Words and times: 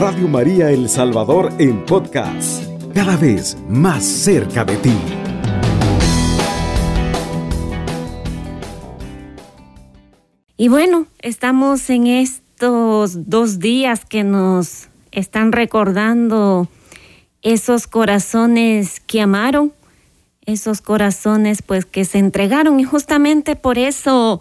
Radio 0.00 0.28
María 0.28 0.70
El 0.70 0.88
Salvador 0.88 1.52
en 1.58 1.84
podcast, 1.84 2.64
cada 2.94 3.18
vez 3.18 3.58
más 3.68 4.02
cerca 4.02 4.64
de 4.64 4.78
ti. 4.78 4.94
Y 10.56 10.68
bueno, 10.68 11.06
estamos 11.18 11.90
en 11.90 12.06
estos 12.06 13.28
dos 13.28 13.58
días 13.58 14.06
que 14.06 14.24
nos 14.24 14.88
están 15.12 15.52
recordando 15.52 16.66
esos 17.42 17.86
corazones 17.86 19.00
que 19.00 19.20
amaron, 19.20 19.70
esos 20.46 20.80
corazones 20.80 21.60
pues 21.60 21.84
que 21.84 22.06
se 22.06 22.16
entregaron 22.16 22.80
y 22.80 22.84
justamente 22.84 23.54
por 23.54 23.76
eso 23.76 24.40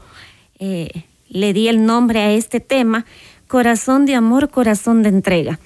eh, 0.58 1.04
le 1.28 1.52
di 1.52 1.68
el 1.68 1.86
nombre 1.86 2.22
a 2.22 2.32
este 2.32 2.62
tema, 2.62 3.06
corazón 3.50 4.06
de 4.06 4.14
amor, 4.14 4.52
corazón 4.52 5.02
de 5.02 5.10
entrega. 5.10 5.60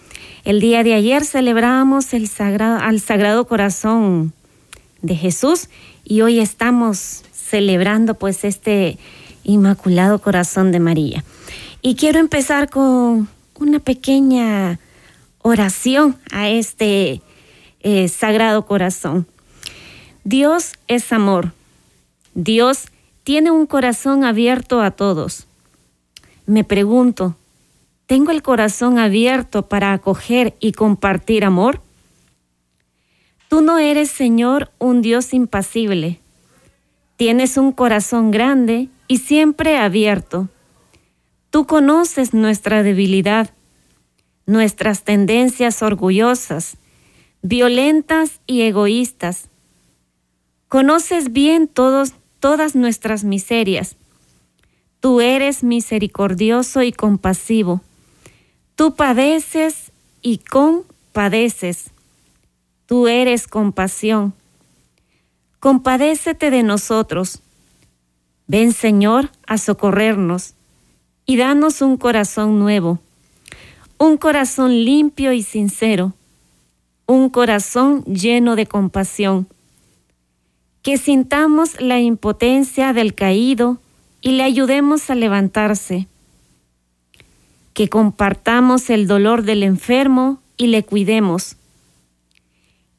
El 0.46 0.62
día 0.62 0.84
de 0.84 0.94
ayer 0.94 1.26
celebramos 1.26 2.14
el 2.14 2.30
sagrado, 2.30 2.80
al 2.80 3.02
Sagrado 3.02 3.46
Corazón 3.46 4.32
de 5.02 5.18
Jesús 5.18 5.68
y 6.06 6.22
hoy 6.22 6.40
estamos 6.40 7.24
celebrando 7.34 8.14
pues 8.14 8.46
este 8.46 8.98
Inmaculado 9.44 10.20
Corazón 10.20 10.72
de 10.72 10.80
María. 10.80 11.26
Y 11.82 11.96
quiero 11.96 12.20
empezar 12.20 12.70
con 12.70 13.28
una 13.60 13.80
pequeña 13.80 14.80
oración 15.42 16.16
a 16.32 16.48
este 16.48 17.22
eh, 17.82 18.08
Sagrado 18.08 18.66
Corazón. 18.66 19.28
Dios 20.24 20.72
es 20.88 21.12
amor. 21.12 21.52
Dios 22.34 22.86
tiene 23.26 23.52
un 23.52 23.66
corazón 23.66 24.24
abierto 24.24 24.82
a 24.82 24.92
todos. 24.92 25.48
Me 26.46 26.64
pregunto, 26.64 27.36
¿tengo 28.14 28.30
el 28.30 28.44
corazón 28.44 29.00
abierto 29.00 29.68
para 29.68 29.92
acoger 29.92 30.56
y 30.60 30.74
compartir 30.74 31.44
amor? 31.44 31.82
Tú 33.48 33.62
no 33.64 33.80
eres, 33.80 34.12
Señor, 34.12 34.72
un 34.78 35.02
Dios 35.02 35.34
impasible. 35.34 36.20
Tienes 37.16 37.58
un 37.58 37.72
corazón 37.72 38.30
grande 38.30 38.90
y 39.08 39.18
siempre 39.18 39.80
abierto. 39.80 40.48
Tú 41.50 41.66
conoces 41.66 42.36
nuestra 42.36 42.84
debilidad, 42.84 43.50
nuestras 44.46 45.02
tendencias 45.02 45.82
orgullosas, 45.82 46.78
violentas 47.42 48.42
y 48.46 48.62
egoístas. 48.62 49.50
Conoces 50.68 51.34
bien 51.34 51.68
todos, 51.68 52.14
todas 52.40 52.76
nuestras 52.76 53.24
miserias. 53.24 53.96
Tú 55.00 55.20
eres 55.20 55.64
misericordioso 55.64 56.84
y 56.84 56.92
compasivo. 56.92 57.82
Tú 58.76 58.96
padeces 58.96 59.92
y 60.22 60.40
compadeces. 60.40 61.92
Tú 62.86 63.08
eres 63.08 63.48
compasión. 63.48 64.34
Compadécete 65.60 66.52
de 66.52 66.64
nosotros 66.64 67.44
Ven 68.48 68.74
Señor 68.74 69.30
a 69.48 69.58
socorrernos 69.58 70.56
y 71.26 71.38
danos 71.38 71.82
un 71.82 71.96
corazón 71.96 72.60
nuevo, 72.60 73.00
un 73.98 74.18
corazón 74.18 74.84
limpio 74.84 75.32
y 75.32 75.44
sincero, 75.44 76.14
un 77.06 77.30
corazón 77.30 78.04
lleno 78.04 78.58
de 78.58 78.66
compasión. 78.66 79.48
Que 80.82 80.98
sintamos 80.98 81.80
la 81.80 82.02
impotencia 82.02 82.92
del 82.92 83.16
caído 83.16 83.78
y 84.20 84.32
le 84.32 84.44
ayudemos 84.44 85.10
a 85.10 85.16
levantarse. 85.16 86.08
Que 87.74 87.90
compartamos 87.90 88.90
el 88.90 89.08
dolor 89.08 89.44
del 89.44 89.64
enfermo 89.64 90.40
y 90.58 90.68
le 90.68 90.84
cuidemos. 90.84 91.58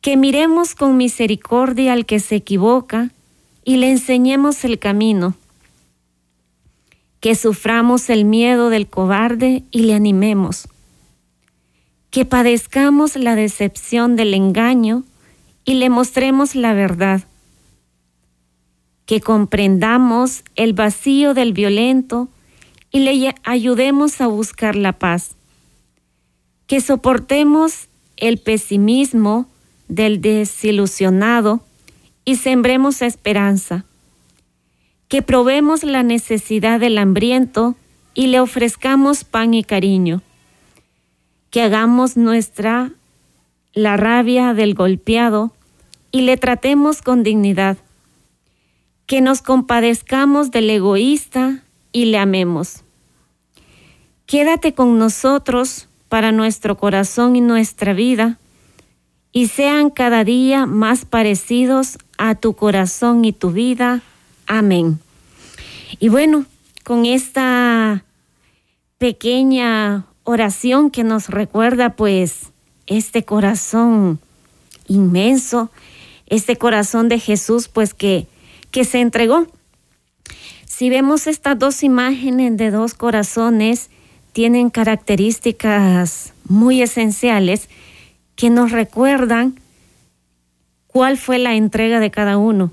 Que 0.01 0.17
miremos 0.17 0.75
con 0.75 0.97
misericordia 0.97 1.93
al 1.93 2.07
que 2.07 2.21
se 2.21 2.37
equivoca 2.37 3.11
y 3.65 3.77
le 3.79 3.91
enseñemos 3.91 4.65
el 4.65 4.79
camino. 4.79 5.35
Que 7.21 7.35
suframos 7.35 8.11
el 8.11 8.25
miedo 8.25 8.69
del 8.69 8.87
cobarde 8.87 9.63
y 9.71 9.81
le 9.81 9.95
animemos. 9.95 10.69
Que 12.11 12.25
padezcamos 12.25 13.17
la 13.17 13.35
decepción 13.35 14.17
del 14.17 14.35
engaño 14.35 15.05
y 15.65 15.75
le 15.75 15.89
mostremos 15.89 16.55
la 16.55 16.75
verdad. 16.75 17.23
Que 19.07 19.21
comprendamos 19.21 20.45
el 20.55 20.75
vacío 20.75 21.35
del 21.35 21.53
violento 21.53 22.29
y 22.95 23.01
le 23.01 23.35
ayudemos 23.43 24.21
a 24.21 24.29
buscar 24.29 24.77
la 24.77 24.93
paz. 24.93 25.35
Que 26.69 26.81
soportemos 26.81 27.89
el 28.17 28.39
pesimismo 28.39 29.49
del 29.89 30.21
desilusionado 30.21 31.61
y 32.25 32.37
sembremos 32.37 33.03
esperanza. 33.03 33.85
Que 35.09 35.23
probemos 35.23 35.83
la 35.83 36.05
necesidad 36.05 36.79
del 36.79 36.99
hambriento 36.99 37.75
y 38.15 38.29
le 38.29 38.39
ofrezcamos 38.39 39.25
pan 39.25 39.55
y 39.55 39.65
cariño. 39.65 40.23
Que 41.51 41.63
hagamos 41.63 42.17
nuestra 42.17 42.93
la 43.73 43.97
rabia 43.97 44.55
del 44.55 44.75
golpeado 44.75 45.51
y 46.13 46.21
le 46.21 46.37
tratemos 46.37 47.03
con 47.03 47.25
dignidad. 47.25 47.77
Que 49.07 49.21
nos 49.21 49.43
compadezcamos 49.43 50.53
del 50.53 50.71
egoísta 50.71 51.65
y 51.91 52.05
le 52.05 52.19
amemos. 52.19 52.84
Quédate 54.27 54.75
con 54.75 54.99
nosotros 54.99 55.89
para 56.09 56.33
nuestro 56.33 56.77
corazón 56.77 57.37
y 57.37 57.41
nuestra 57.41 57.93
vida 57.93 58.39
y 59.33 59.49
sean 59.49 59.91
cada 59.91 60.25
día 60.25 60.65
más 60.65 61.05
parecidos 61.05 61.99
a 62.17 62.35
tu 62.35 62.55
corazón 62.55 63.25
y 63.25 63.33
tu 63.33 63.51
vida. 63.51 64.01
Amén. 64.47 65.01
Y 65.99 66.09
bueno, 66.09 66.47
con 66.85 67.05
esta 67.05 68.05
pequeña 68.99 70.07
oración 70.23 70.91
que 70.91 71.05
nos 71.05 71.29
recuerda 71.29 71.97
pues 71.97 72.53
este 72.87 73.25
corazón 73.25 74.21
inmenso, 74.87 75.71
este 76.27 76.57
corazón 76.57 77.09
de 77.09 77.19
Jesús 77.19 77.69
pues 77.69 77.93
que, 77.93 78.27
que 78.71 78.85
se 78.85 79.01
entregó. 79.01 79.47
Si 80.65 80.91
vemos 80.91 81.27
estas 81.27 81.59
dos 81.59 81.83
imágenes 81.83 82.57
de 82.57 82.71
dos 82.71 82.95
corazones, 82.95 83.91
tienen 84.35 84.69
características 84.69 86.35
muy 86.49 86.83
esenciales 86.83 87.69
que 88.35 88.51
nos 88.51 88.73
recuerdan 88.73 89.61
cuál 90.89 91.19
fue 91.19 91.39
la 91.39 91.55
entrega 91.55 92.01
de 92.01 92.11
cada 92.11 92.37
uno. 92.37 92.73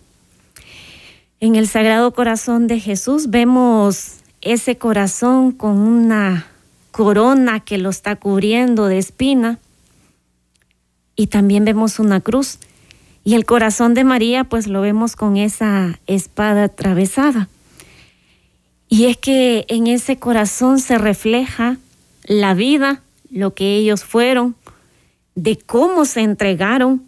En 1.39 1.55
el 1.55 1.67
Sagrado 1.67 2.13
Corazón 2.13 2.65
de 2.65 2.79
Jesús 2.79 3.29
vemos 3.29 4.17
ese 4.41 4.77
corazón 4.77 5.51
con 5.51 5.77
una 5.77 6.47
corona 6.89 7.59
que 7.59 7.77
lo 7.77 7.91
está 7.91 8.15
cubriendo 8.15 8.87
de 8.87 8.97
espina 8.97 9.59
y 11.15 11.27
también 11.27 11.63
vemos 11.63 11.99
una 11.99 12.21
cruz. 12.21 12.57
Y 13.23 13.35
el 13.35 13.45
corazón 13.45 13.93
de 13.93 14.03
María 14.03 14.45
pues 14.45 14.65
lo 14.65 14.81
vemos 14.81 15.15
con 15.15 15.37
esa 15.37 15.99
espada 16.07 16.63
atravesada. 16.63 17.49
Y 18.93 19.05
es 19.05 19.15
que 19.15 19.63
en 19.69 19.87
ese 19.87 20.17
corazón 20.17 20.77
se 20.77 20.97
refleja 20.97 21.77
la 22.25 22.53
vida, 22.53 23.01
lo 23.29 23.53
que 23.53 23.77
ellos 23.77 24.03
fueron, 24.03 24.57
de 25.33 25.57
cómo 25.57 26.03
se 26.03 26.19
entregaron, 26.19 27.01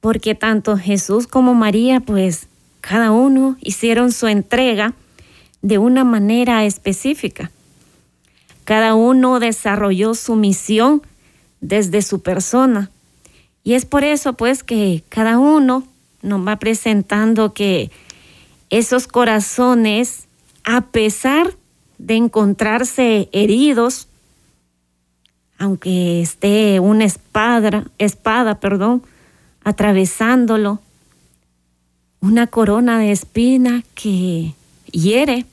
porque 0.00 0.34
tanto 0.34 0.76
Jesús 0.76 1.28
como 1.28 1.54
María, 1.54 2.00
pues 2.00 2.48
cada 2.80 3.12
uno 3.12 3.56
hicieron 3.60 4.10
su 4.10 4.26
entrega 4.26 4.94
de 5.62 5.78
una 5.78 6.02
manera 6.02 6.64
específica. 6.64 7.52
Cada 8.64 8.96
uno 8.96 9.38
desarrolló 9.38 10.14
su 10.14 10.34
misión 10.34 11.02
desde 11.60 12.02
su 12.02 12.20
persona. 12.20 12.90
Y 13.62 13.74
es 13.74 13.84
por 13.84 14.02
eso 14.02 14.32
pues 14.32 14.64
que 14.64 15.04
cada 15.08 15.38
uno 15.38 15.86
nos 16.20 16.44
va 16.44 16.56
presentando 16.56 17.54
que 17.54 17.92
esos 18.70 19.06
corazones, 19.06 20.26
a 20.64 20.80
pesar 20.82 21.54
de 21.98 22.16
encontrarse 22.16 23.28
heridos, 23.32 24.08
aunque 25.58 26.20
esté 26.20 26.80
una 26.80 27.04
espada, 27.04 27.84
espada, 27.98 28.58
perdón, 28.60 29.02
atravesándolo, 29.64 30.80
una 32.20 32.46
corona 32.46 32.98
de 32.98 33.12
espina 33.12 33.84
que 33.94 34.54
hiere 34.90 35.46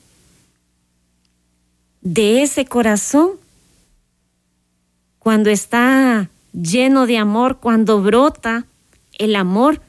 de 2.00 2.42
ese 2.42 2.64
corazón 2.64 3.32
cuando 5.18 5.50
está 5.50 6.30
lleno 6.52 7.06
de 7.06 7.18
amor, 7.18 7.58
cuando 7.58 8.02
brota 8.02 8.64
el 9.18 9.36
amor, 9.36 9.80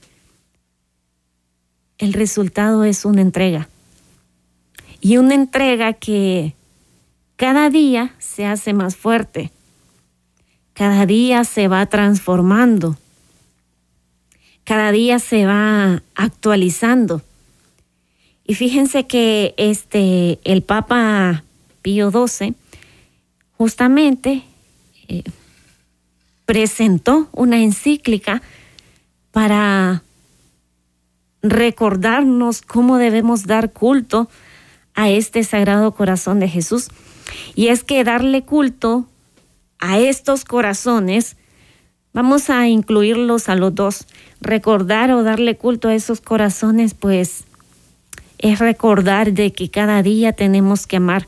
el 1.98 2.14
resultado 2.14 2.84
es 2.84 3.06
una 3.06 3.22
entrega. 3.22 3.70
Y 5.02 5.18
una 5.18 5.36
entrega 5.36 5.94
que 5.94 6.56
cada 7.36 7.70
día 7.70 8.14
se 8.20 8.46
hace 8.46 8.74
más 8.74 8.96
fuerte 8.96 9.52
cada 10.74 11.06
día 11.06 11.44
se 11.44 11.68
va 11.68 11.86
transformando, 11.86 12.98
cada 14.64 14.92
día 14.92 15.20
se 15.20 15.46
va 15.46 16.02
actualizando. 16.16 17.22
Y 18.46 18.56
fíjense 18.56 19.06
que 19.06 19.54
este, 19.58 20.40
el 20.44 20.64
Papa 20.64 21.44
Pío 21.82 22.10
XII 22.10 22.56
justamente 23.58 24.44
eh, 25.08 25.24
presentó 26.46 27.30
una 27.32 27.62
encíclica 27.62 28.42
para 29.32 30.04
recordarnos 31.44 32.62
cómo 32.62 32.98
debemos 32.98 33.46
dar 33.46 33.72
culto 33.72 34.30
a 35.02 35.10
este 35.10 35.44
sagrado 35.44 35.94
corazón 35.94 36.40
de 36.40 36.48
Jesús. 36.48 36.90
Y 37.56 37.70
es 37.70 37.84
que 37.84 38.04
darle 38.04 38.44
culto 38.44 39.08
a 39.80 39.98
estos 39.98 40.46
corazones, 40.46 41.38
vamos 42.14 42.52
a 42.52 42.68
incluirlos 42.68 43.50
a 43.50 43.56
los 43.56 43.74
dos. 43.74 44.06
Recordar 44.42 45.10
o 45.10 45.24
darle 45.24 45.58
culto 45.58 45.88
a 45.88 45.96
esos 45.96 46.22
corazones, 46.22 46.94
pues 46.94 47.46
es 48.38 48.60
recordar 48.60 49.34
de 49.34 49.52
que 49.54 49.72
cada 49.72 50.04
día 50.04 50.34
tenemos 50.34 50.86
que 50.86 50.98
amar. 50.98 51.28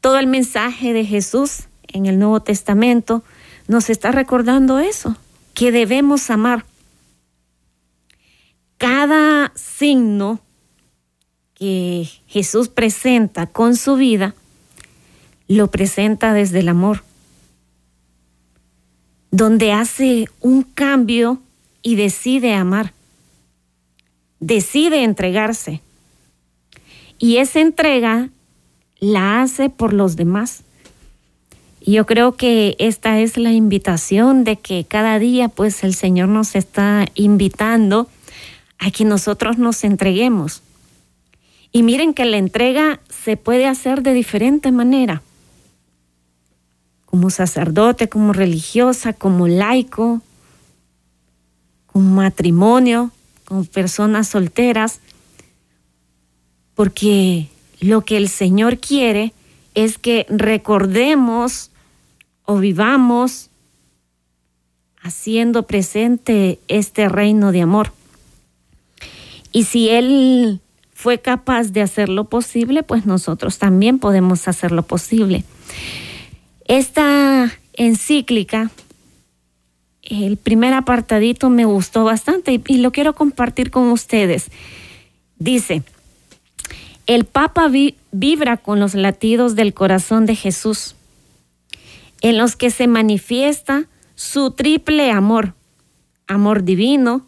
Todo 0.00 0.20
el 0.20 0.28
mensaje 0.28 0.92
de 0.92 1.04
Jesús 1.04 1.64
en 1.88 2.06
el 2.06 2.20
Nuevo 2.20 2.38
Testamento 2.38 3.24
nos 3.66 3.90
está 3.90 4.12
recordando 4.12 4.78
eso, 4.78 5.16
que 5.54 5.72
debemos 5.72 6.30
amar. 6.30 6.64
Cada 8.78 9.50
signo 9.56 10.40
que 11.62 12.08
Jesús 12.26 12.68
presenta 12.68 13.46
con 13.46 13.76
su 13.76 13.94
vida, 13.94 14.34
lo 15.46 15.68
presenta 15.68 16.34
desde 16.34 16.58
el 16.58 16.68
amor, 16.68 17.04
donde 19.30 19.70
hace 19.70 20.28
un 20.40 20.64
cambio 20.64 21.40
y 21.80 21.94
decide 21.94 22.54
amar, 22.54 22.94
decide 24.40 25.04
entregarse. 25.04 25.80
Y 27.20 27.36
esa 27.36 27.60
entrega 27.60 28.28
la 28.98 29.40
hace 29.40 29.70
por 29.70 29.92
los 29.92 30.16
demás. 30.16 30.64
Yo 31.80 32.06
creo 32.06 32.32
que 32.32 32.74
esta 32.80 33.20
es 33.20 33.36
la 33.36 33.52
invitación 33.52 34.42
de 34.42 34.56
que 34.56 34.84
cada 34.84 35.20
día 35.20 35.46
pues 35.48 35.84
el 35.84 35.94
Señor 35.94 36.26
nos 36.28 36.56
está 36.56 37.06
invitando 37.14 38.08
a 38.80 38.90
que 38.90 39.04
nosotros 39.04 39.58
nos 39.58 39.84
entreguemos. 39.84 40.60
Y 41.72 41.82
miren 41.82 42.12
que 42.12 42.26
la 42.26 42.36
entrega 42.36 43.00
se 43.08 43.38
puede 43.38 43.66
hacer 43.66 44.02
de 44.02 44.12
diferente 44.12 44.70
manera. 44.70 45.22
Como 47.06 47.30
sacerdote, 47.30 48.10
como 48.10 48.34
religiosa, 48.34 49.14
como 49.14 49.48
laico, 49.48 50.20
como 51.86 52.10
matrimonio, 52.10 53.10
como 53.46 53.64
personas 53.64 54.28
solteras, 54.28 55.00
porque 56.74 57.48
lo 57.80 58.02
que 58.02 58.18
el 58.18 58.28
Señor 58.28 58.78
quiere 58.78 59.32
es 59.74 59.98
que 59.98 60.26
recordemos 60.28 61.70
o 62.44 62.58
vivamos 62.58 63.50
haciendo 65.02 65.64
presente 65.64 66.58
este 66.68 67.08
reino 67.08 67.50
de 67.52 67.62
amor. 67.62 67.92
Y 69.52 69.64
si 69.64 69.88
Él 69.88 70.60
fue 71.02 71.18
capaz 71.18 71.72
de 71.72 71.82
hacer 71.82 72.08
lo 72.08 72.26
posible, 72.26 72.84
pues 72.84 73.06
nosotros 73.06 73.58
también 73.58 73.98
podemos 73.98 74.46
hacer 74.46 74.70
lo 74.70 74.84
posible. 74.84 75.42
Esta 76.66 77.50
encíclica, 77.72 78.70
el 80.02 80.36
primer 80.36 80.74
apartadito 80.74 81.50
me 81.50 81.64
gustó 81.64 82.04
bastante 82.04 82.52
y, 82.64 82.76
lo 82.76 82.92
quiero 82.92 83.16
compartir 83.16 83.72
con 83.72 83.90
ustedes. 83.90 84.52
Dice, 85.40 85.82
el 87.08 87.24
Papa 87.24 87.68
vibra 88.12 88.56
con 88.58 88.78
los 88.78 88.94
latidos 88.94 89.56
del 89.56 89.74
corazón 89.74 90.24
de 90.24 90.36
Jesús, 90.36 90.94
en 92.20 92.38
los 92.38 92.54
que 92.54 92.70
se 92.70 92.86
manifiesta 92.86 93.86
su 94.14 94.52
triple 94.52 95.10
amor, 95.10 95.54
amor 96.28 96.62
divino, 96.62 97.26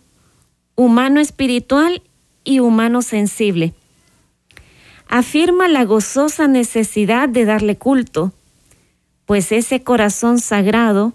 humano 0.76 1.18
espiritual 1.18 2.02
y 2.44 2.60
humano 2.60 3.02
sensible. 3.02 3.74
Afirma 5.08 5.68
la 5.68 5.84
gozosa 5.84 6.46
necesidad 6.46 7.28
de 7.28 7.44
darle 7.44 7.76
culto, 7.76 8.32
pues 9.26 9.52
ese 9.52 9.82
corazón 9.82 10.38
sagrado, 10.38 11.14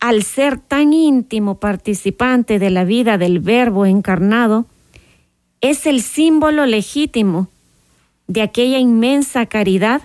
al 0.00 0.22
ser 0.22 0.58
tan 0.58 0.92
íntimo 0.92 1.56
participante 1.56 2.58
de 2.58 2.70
la 2.70 2.84
vida 2.84 3.18
del 3.18 3.40
Verbo 3.40 3.86
encarnado, 3.86 4.66
es 5.60 5.86
el 5.86 6.02
símbolo 6.02 6.66
legítimo 6.66 7.48
de 8.26 8.42
aquella 8.42 8.78
inmensa 8.78 9.46
caridad 9.46 10.02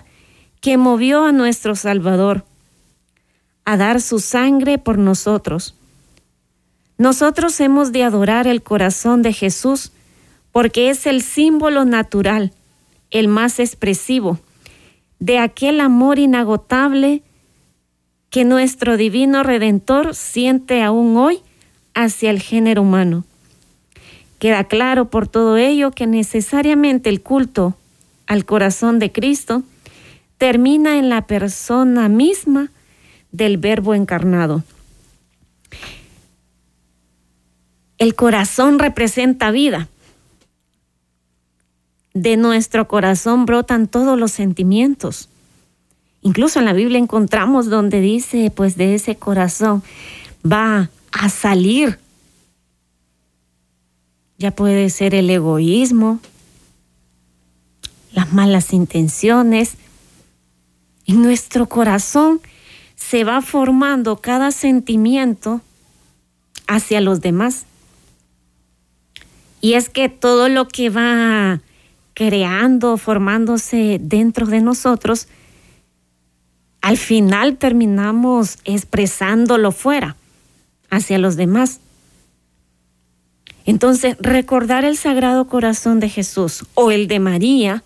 que 0.60 0.76
movió 0.76 1.24
a 1.24 1.32
nuestro 1.32 1.74
Salvador 1.74 2.44
a 3.64 3.76
dar 3.76 4.00
su 4.00 4.18
sangre 4.18 4.78
por 4.78 4.98
nosotros. 4.98 5.74
Nosotros 6.96 7.60
hemos 7.60 7.92
de 7.92 8.02
adorar 8.02 8.46
el 8.46 8.62
corazón 8.62 9.22
de 9.22 9.32
Jesús 9.32 9.92
porque 10.58 10.90
es 10.90 11.06
el 11.06 11.22
símbolo 11.22 11.84
natural, 11.84 12.52
el 13.12 13.28
más 13.28 13.60
expresivo, 13.60 14.40
de 15.20 15.38
aquel 15.38 15.78
amor 15.78 16.18
inagotable 16.18 17.22
que 18.28 18.44
nuestro 18.44 18.96
divino 18.96 19.44
Redentor 19.44 20.16
siente 20.16 20.82
aún 20.82 21.16
hoy 21.16 21.38
hacia 21.94 22.30
el 22.30 22.42
género 22.42 22.82
humano. 22.82 23.24
Queda 24.40 24.64
claro 24.64 25.10
por 25.10 25.28
todo 25.28 25.56
ello 25.56 25.92
que 25.92 26.08
necesariamente 26.08 27.08
el 27.08 27.22
culto 27.22 27.76
al 28.26 28.44
corazón 28.44 28.98
de 28.98 29.12
Cristo 29.12 29.62
termina 30.38 30.98
en 30.98 31.08
la 31.08 31.28
persona 31.28 32.08
misma 32.08 32.72
del 33.30 33.58
Verbo 33.58 33.94
encarnado. 33.94 34.64
El 37.98 38.16
corazón 38.16 38.80
representa 38.80 39.52
vida 39.52 39.86
de 42.14 42.36
nuestro 42.36 42.88
corazón 42.88 43.46
brotan 43.46 43.86
todos 43.86 44.18
los 44.18 44.32
sentimientos. 44.32 45.28
Incluso 46.22 46.58
en 46.58 46.64
la 46.64 46.72
Biblia 46.72 46.98
encontramos 46.98 47.68
donde 47.70 48.00
dice, 48.00 48.50
pues 48.54 48.76
de 48.76 48.94
ese 48.94 49.16
corazón 49.16 49.82
va 50.44 50.90
a 51.12 51.28
salir. 51.28 51.98
Ya 54.38 54.50
puede 54.50 54.90
ser 54.90 55.14
el 55.14 55.30
egoísmo, 55.30 56.20
las 58.12 58.32
malas 58.32 58.72
intenciones. 58.72 59.74
En 61.06 61.22
nuestro 61.22 61.68
corazón 61.68 62.40
se 62.96 63.24
va 63.24 63.40
formando 63.42 64.20
cada 64.20 64.50
sentimiento 64.50 65.60
hacia 66.66 67.00
los 67.00 67.20
demás. 67.20 67.64
Y 69.60 69.74
es 69.74 69.88
que 69.88 70.08
todo 70.08 70.48
lo 70.48 70.68
que 70.68 70.90
va 70.90 71.60
creando, 72.18 72.96
formándose 72.96 74.00
dentro 74.02 74.46
de 74.46 74.60
nosotros, 74.60 75.28
al 76.80 76.96
final 76.96 77.58
terminamos 77.58 78.58
expresándolo 78.64 79.70
fuera, 79.70 80.16
hacia 80.90 81.16
los 81.18 81.36
demás. 81.36 81.78
Entonces, 83.66 84.16
recordar 84.18 84.84
el 84.84 84.96
Sagrado 84.96 85.46
Corazón 85.46 86.00
de 86.00 86.08
Jesús 86.08 86.66
o 86.74 86.90
el 86.90 87.06
de 87.06 87.20
María 87.20 87.84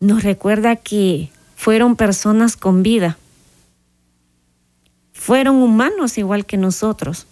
nos 0.00 0.22
recuerda 0.22 0.76
que 0.76 1.28
fueron 1.54 1.96
personas 1.96 2.56
con 2.56 2.82
vida, 2.82 3.18
fueron 5.12 5.56
humanos 5.56 6.16
igual 6.16 6.46
que 6.46 6.56
nosotros. 6.56 7.26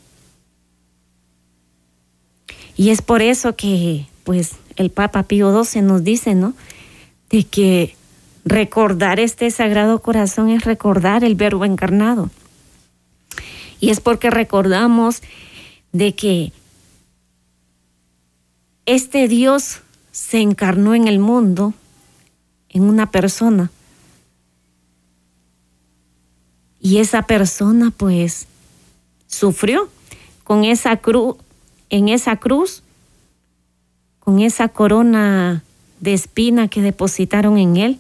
Y 2.77 2.91
es 2.91 3.01
por 3.01 3.23
eso 3.23 3.57
que, 3.57 4.09
pues, 4.25 4.57
el 4.77 4.91
Papa 4.91 5.25
Pío 5.25 5.65
XII 5.65 5.83
nos 5.83 6.05
dice, 6.05 6.35
¿no? 6.35 6.55
De 7.31 7.45
que 7.45 7.97
recordar 8.45 9.19
este 9.19 9.51
sagrado 9.51 10.01
corazón 10.01 10.51
es 10.51 10.65
recordar 10.65 11.25
el 11.25 11.35
verbo 11.35 11.65
encarnado. 11.65 12.31
Y 13.81 13.91
es 13.91 14.01
porque 14.01 14.31
recordamos 14.31 15.23
de 15.93 16.15
que 16.15 16.53
este 18.87 19.29
Dios 19.29 19.81
se 20.13 20.41
encarnó 20.41 20.95
en 20.95 21.09
el 21.09 21.19
mundo, 21.19 21.75
en 22.69 22.85
una 22.85 23.11
persona. 23.11 23.71
Y 26.81 26.99
esa 26.99 27.23
persona 27.23 27.93
pues 27.95 28.47
sufrió 29.27 29.91
con 30.45 30.65
esa 30.65 30.97
cruz, 30.99 31.37
en 31.91 32.09
esa 32.09 32.37
cruz 32.37 32.83
con 34.27 34.41
esa 34.41 34.69
corona 34.69 35.63
de 36.01 36.13
espina 36.13 36.67
que 36.67 36.83
depositaron 36.83 37.59
en 37.59 37.77
él. 37.77 37.99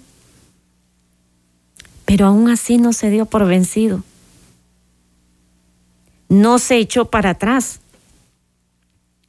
Pero 2.04 2.26
aún 2.26 2.50
así 2.50 2.78
no 2.78 2.92
se 2.92 3.11
dio 3.11 3.26
por 3.26 3.47
vencido. 3.47 4.02
no 6.28 6.59
se 6.59 6.78
echó 6.78 7.04
para 7.04 7.30
atrás, 7.30 7.78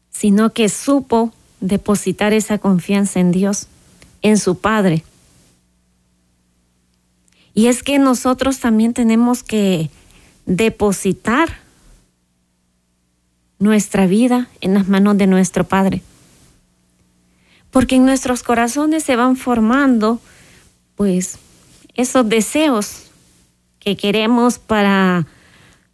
sino 0.10 0.50
que 0.54 0.70
supo 0.70 1.32
depositar 1.60 2.34
esa 2.34 2.58
confianza 2.58 3.20
en 3.20 3.32
Dios, 3.32 3.68
en 4.24 4.40
su 4.40 4.58
Padre. 4.58 5.04
Y 7.54 7.68
es 7.68 7.84
que 7.84 8.00
nosotros 8.00 8.60
también 8.60 8.96
tenemos 8.96 9.44
que 9.44 9.92
depositar 10.48 11.60
nuestra 13.60 14.08
vida 14.08 14.50
en 14.62 14.74
las 14.74 14.88
manos 14.88 15.20
de 15.20 15.28
nuestro 15.28 15.64
Padre. 15.64 16.02
Porque 17.72 17.96
en 17.96 18.06
nuestros 18.06 18.44
corazones 18.44 19.04
se 19.04 19.16
van 19.16 19.36
formando, 19.36 20.20
pues, 20.96 21.38
esos 21.96 22.28
deseos 22.30 23.04
que 23.80 23.98
queremos 23.98 24.60
para 24.60 25.28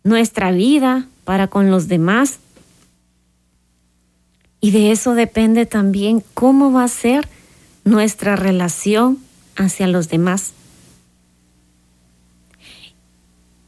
nuestra 0.03 0.51
vida, 0.51 1.07
para 1.23 1.47
con 1.47 1.71
los 1.71 1.87
demás. 1.87 2.39
Y 4.59 4.71
de 4.71 4.91
eso 4.91 5.13
depende 5.13 5.65
también 5.65 6.23
cómo 6.33 6.71
va 6.71 6.83
a 6.83 6.87
ser 6.87 7.27
nuestra 7.83 8.35
relación 8.35 9.19
hacia 9.55 9.87
los 9.87 10.09
demás. 10.09 10.53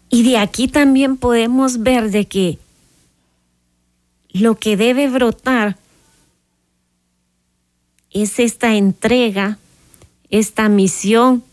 Y 0.09 0.23
de 0.23 0.37
aquí 0.37 0.67
también 0.67 1.17
podemos 1.17 1.79
ver 1.79 2.09
de 2.11 2.25
que 2.25 2.59
lo 4.29 4.55
que 4.55 4.77
debe 4.77 5.09
brotar 5.09 5.77
es 8.23 8.39
esta 8.39 8.75
entrega, 8.75 9.59
esta 10.29 10.69
misión, 10.69 11.43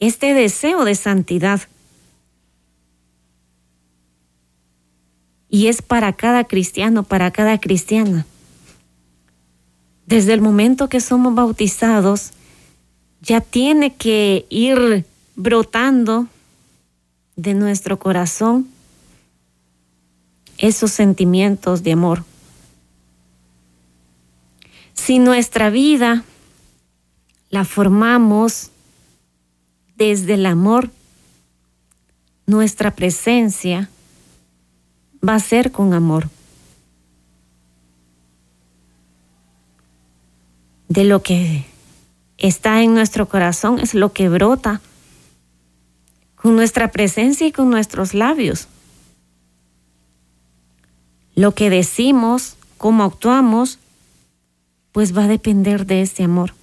este 0.00 0.34
deseo 0.34 0.84
de 0.84 0.96
santidad. 0.96 1.60
Y 5.48 5.68
es 5.68 5.82
para 5.82 6.12
cada 6.12 6.44
cristiano, 6.44 7.04
para 7.04 7.30
cada 7.30 7.58
cristiana. 7.58 8.26
Desde 10.04 10.32
el 10.32 10.40
momento 10.40 10.88
que 10.88 11.00
somos 11.00 11.32
bautizados, 11.32 12.32
ya 13.22 13.40
tiene 13.40 13.94
que 13.94 14.46
ir 14.50 15.06
brotando 15.36 16.26
de 17.36 17.54
nuestro 17.54 18.00
corazón 18.00 18.66
esos 20.58 20.90
sentimientos 20.90 21.84
de 21.84 21.92
amor. 21.92 22.24
Si 24.94 25.18
nuestra 25.18 25.70
vida 25.70 26.24
la 27.50 27.64
formamos 27.64 28.70
desde 29.96 30.34
el 30.34 30.46
amor, 30.46 30.90
nuestra 32.46 32.90
presencia 32.90 33.90
va 35.26 35.34
a 35.34 35.40
ser 35.40 35.72
con 35.72 35.94
amor. 35.94 36.28
De 40.88 41.04
lo 41.04 41.22
que 41.22 41.64
está 42.38 42.82
en 42.82 42.94
nuestro 42.94 43.28
corazón 43.28 43.78
es 43.78 43.94
lo 43.94 44.12
que 44.12 44.28
brota 44.28 44.80
con 46.36 46.56
nuestra 46.56 46.90
presencia 46.90 47.46
y 47.46 47.52
con 47.52 47.70
nuestros 47.70 48.14
labios 48.14 48.68
lo 51.34 51.54
que 51.54 51.70
decimos, 51.70 52.56
cómo 52.78 53.04
actuamos, 53.04 53.78
pues 54.94 55.14
va 55.14 55.24
a 55.24 55.28
depender 55.28 55.86
de 55.86 56.02
ese 56.02 56.22
amor. 56.22 56.54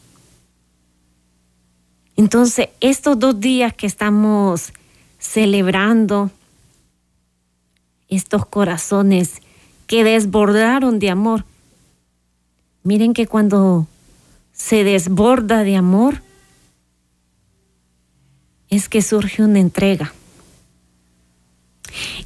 Entonces, 2.15 2.69
estos 2.79 3.19
dos 3.19 3.38
días 3.41 3.73
que 3.73 3.85
estamos 3.85 4.71
celebrando, 5.19 6.31
estos 8.07 8.45
corazones 8.45 9.41
que 9.85 10.05
desbordaron 10.05 10.97
de 10.97 11.09
amor, 11.09 11.43
miren 12.83 13.13
que 13.13 13.27
cuando 13.27 13.85
se 14.53 14.85
desborda 14.85 15.65
de 15.65 15.75
amor, 15.75 16.21
es 18.69 18.88
que 18.88 19.01
surge 19.01 19.43
una 19.43 19.59
entrega. 19.59 20.13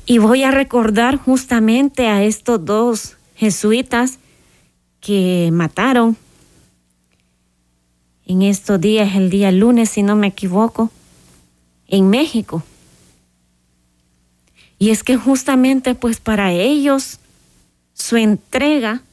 Y 0.05 0.19
voy 0.19 0.43
a 0.43 0.51
recordar 0.51 1.17
justamente 1.17 2.09
a 2.09 2.21
estos 2.21 2.63
dos 2.63 3.17
jesuitas 3.33 4.19
que 5.05 5.49
mataron 5.53 6.17
en 8.25 8.41
estos 8.41 8.81
días, 8.81 9.15
el 9.15 9.29
día 9.29 9.51
lunes, 9.51 9.89
si 9.89 10.01
no 10.01 10.15
me 10.15 10.27
equivoco, 10.27 10.89
en 11.87 12.09
México. 12.09 12.63
Y 14.79 14.89
es 14.89 15.03
que 15.03 15.15
justamente 15.15 15.93
pues 15.93 16.19
para 16.19 16.51
ellos 16.51 17.19
su 17.93 18.17
entrega 18.17 19.03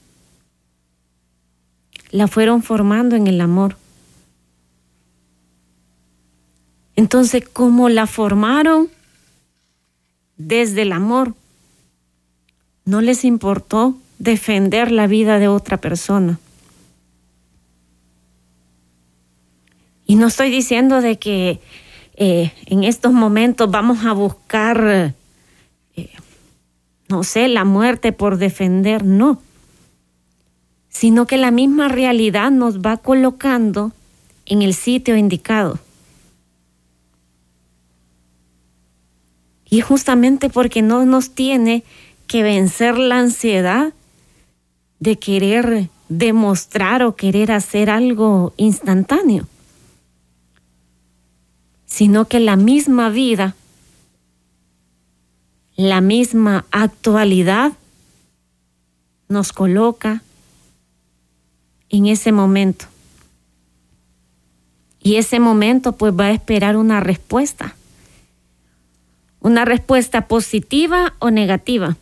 la 2.11 2.29
fueron 2.29 2.63
formando 2.63 3.17
en 3.17 3.27
el 3.27 3.41
amor. 3.41 3.77
Entonces, 6.97 7.45
¿cómo 7.53 7.89
la 7.89 8.07
formaron? 8.07 8.89
desde 10.49 10.83
el 10.83 10.93
amor. 10.93 11.35
No 12.85 13.01
les 13.01 13.25
importó 13.25 13.97
defender 14.23 14.93
la 14.93 15.09
vida 15.09 15.41
de 15.41 15.49
otra 15.49 15.79
persona. 15.79 16.39
Y 20.07 20.15
no 20.15 20.29
estoy 20.29 20.49
diciendo 20.49 21.01
de 21.01 21.19
que 21.19 21.61
eh, 22.15 22.53
en 22.67 22.85
estos 22.85 23.13
momentos 23.13 23.69
vamos 23.69 24.05
a 24.05 24.13
buscar, 24.13 25.13
eh, 25.97 26.11
no 27.09 27.25
sé, 27.25 27.49
la 27.49 27.65
muerte 27.65 28.13
por 28.13 28.37
defender, 28.37 29.05
no. 29.05 29.43
Sino 30.89 31.27
que 31.27 31.37
la 31.37 31.51
misma 31.51 31.89
realidad 31.89 32.53
nos 32.53 32.79
va 32.79 32.99
colocando 32.99 33.91
en 34.47 34.63
el 34.63 34.75
sitio 34.75 35.17
indicado. 35.17 35.81
Y 39.69 39.81
justamente 39.81 40.49
porque 40.49 40.81
no 40.81 41.05
nos 41.07 41.31
tiene 41.31 41.83
que 42.29 42.45
vencer 42.45 42.99
la 42.99 43.19
ansiedad 43.19 43.93
de 45.03 45.19
querer 45.19 45.89
demostrar 46.09 47.03
o 47.03 47.17
querer 47.17 47.51
hacer 47.51 47.91
algo 47.91 48.55
instantáneo, 48.57 49.49
sino 51.87 52.29
que 52.29 52.39
la 52.39 52.55
misma 52.55 53.11
vida, 53.11 53.57
la 55.75 56.01
misma 56.01 56.67
actualidad 56.71 57.73
nos 59.29 59.53
coloca 59.53 60.23
en 61.89 62.07
ese 62.07 62.31
momento. 62.31 62.85
Y 65.03 65.17
ese 65.17 65.41
momento 65.41 65.97
pues 65.97 66.15
va 66.15 66.27
a 66.27 66.33
esperar 66.33 66.77
una 66.77 67.01
respuesta 67.01 67.75
una 69.43 69.65
respuesta 69.65 70.29
positiva 70.29 71.15
o 71.19 71.31
negativa. 71.31 71.97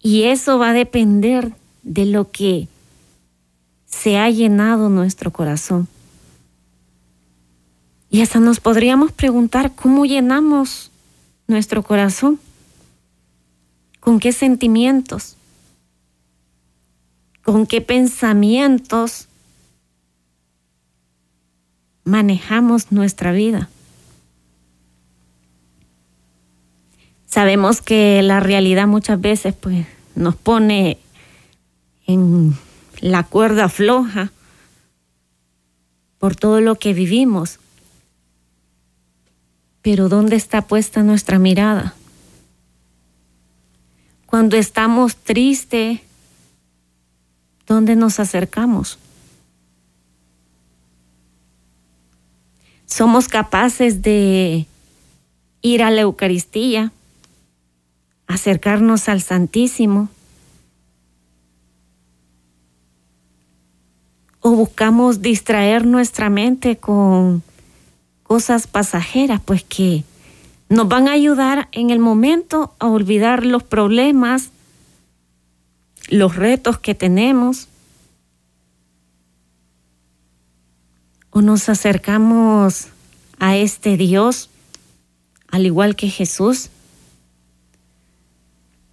Y 0.00 0.24
eso 0.24 0.58
va 0.58 0.70
a 0.70 0.74
depender 0.74 1.52
de 1.82 2.06
lo 2.06 2.30
que 2.30 2.68
se 3.86 4.18
ha 4.18 4.30
llenado 4.30 4.88
nuestro 4.88 5.32
corazón. 5.32 5.88
Y 8.10 8.22
hasta 8.22 8.40
nos 8.40 8.60
podríamos 8.60 9.12
preguntar 9.12 9.74
cómo 9.74 10.06
llenamos 10.06 10.90
nuestro 11.46 11.82
corazón, 11.82 12.38
con 14.00 14.18
qué 14.18 14.32
sentimientos, 14.32 15.36
con 17.42 17.66
qué 17.66 17.80
pensamientos 17.80 19.28
manejamos 22.04 22.92
nuestra 22.92 23.32
vida. 23.32 23.68
Sabemos 27.28 27.82
que 27.82 28.22
la 28.22 28.40
realidad 28.40 28.86
muchas 28.86 29.20
veces 29.20 29.54
pues 29.54 29.86
nos 30.14 30.34
pone 30.34 30.96
en 32.06 32.56
la 33.00 33.22
cuerda 33.22 33.68
floja 33.68 34.32
por 36.18 36.34
todo 36.34 36.62
lo 36.62 36.76
que 36.76 36.94
vivimos. 36.94 37.60
Pero 39.82 40.08
¿dónde 40.08 40.36
está 40.36 40.62
puesta 40.62 41.02
nuestra 41.02 41.38
mirada? 41.38 41.94
Cuando 44.24 44.56
estamos 44.56 45.14
tristes, 45.16 46.00
¿dónde 47.66 47.94
nos 47.94 48.20
acercamos? 48.20 48.98
Somos 52.86 53.28
capaces 53.28 54.00
de 54.00 54.66
ir 55.60 55.82
a 55.82 55.90
la 55.90 56.00
Eucaristía, 56.00 56.90
acercarnos 58.28 59.08
al 59.08 59.22
Santísimo. 59.22 60.08
O 64.40 64.50
buscamos 64.50 65.20
distraer 65.20 65.84
nuestra 65.84 66.30
mente 66.30 66.76
con 66.76 67.42
cosas 68.22 68.66
pasajeras, 68.66 69.40
pues 69.44 69.64
que 69.64 70.04
nos 70.68 70.86
van 70.86 71.08
a 71.08 71.12
ayudar 71.12 71.68
en 71.72 71.90
el 71.90 71.98
momento 71.98 72.74
a 72.78 72.86
olvidar 72.86 73.44
los 73.44 73.62
problemas, 73.62 74.50
los 76.08 76.36
retos 76.36 76.78
que 76.78 76.94
tenemos. 76.94 77.68
O 81.30 81.40
nos 81.40 81.68
acercamos 81.68 82.88
a 83.38 83.56
este 83.56 83.96
Dios, 83.96 84.50
al 85.50 85.64
igual 85.64 85.96
que 85.96 86.08
Jesús, 86.08 86.70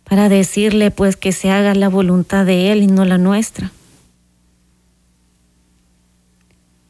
para 0.05 0.29
decirle 0.29 0.91
pues 0.91 1.17
que 1.17 1.31
se 1.31 1.51
haga 1.51 1.75
la 1.75 1.89
voluntad 1.89 2.45
de 2.45 2.71
Él 2.71 2.83
y 2.83 2.88
no 2.88 3.03
la 3.05 3.17
nuestra. 3.17 3.71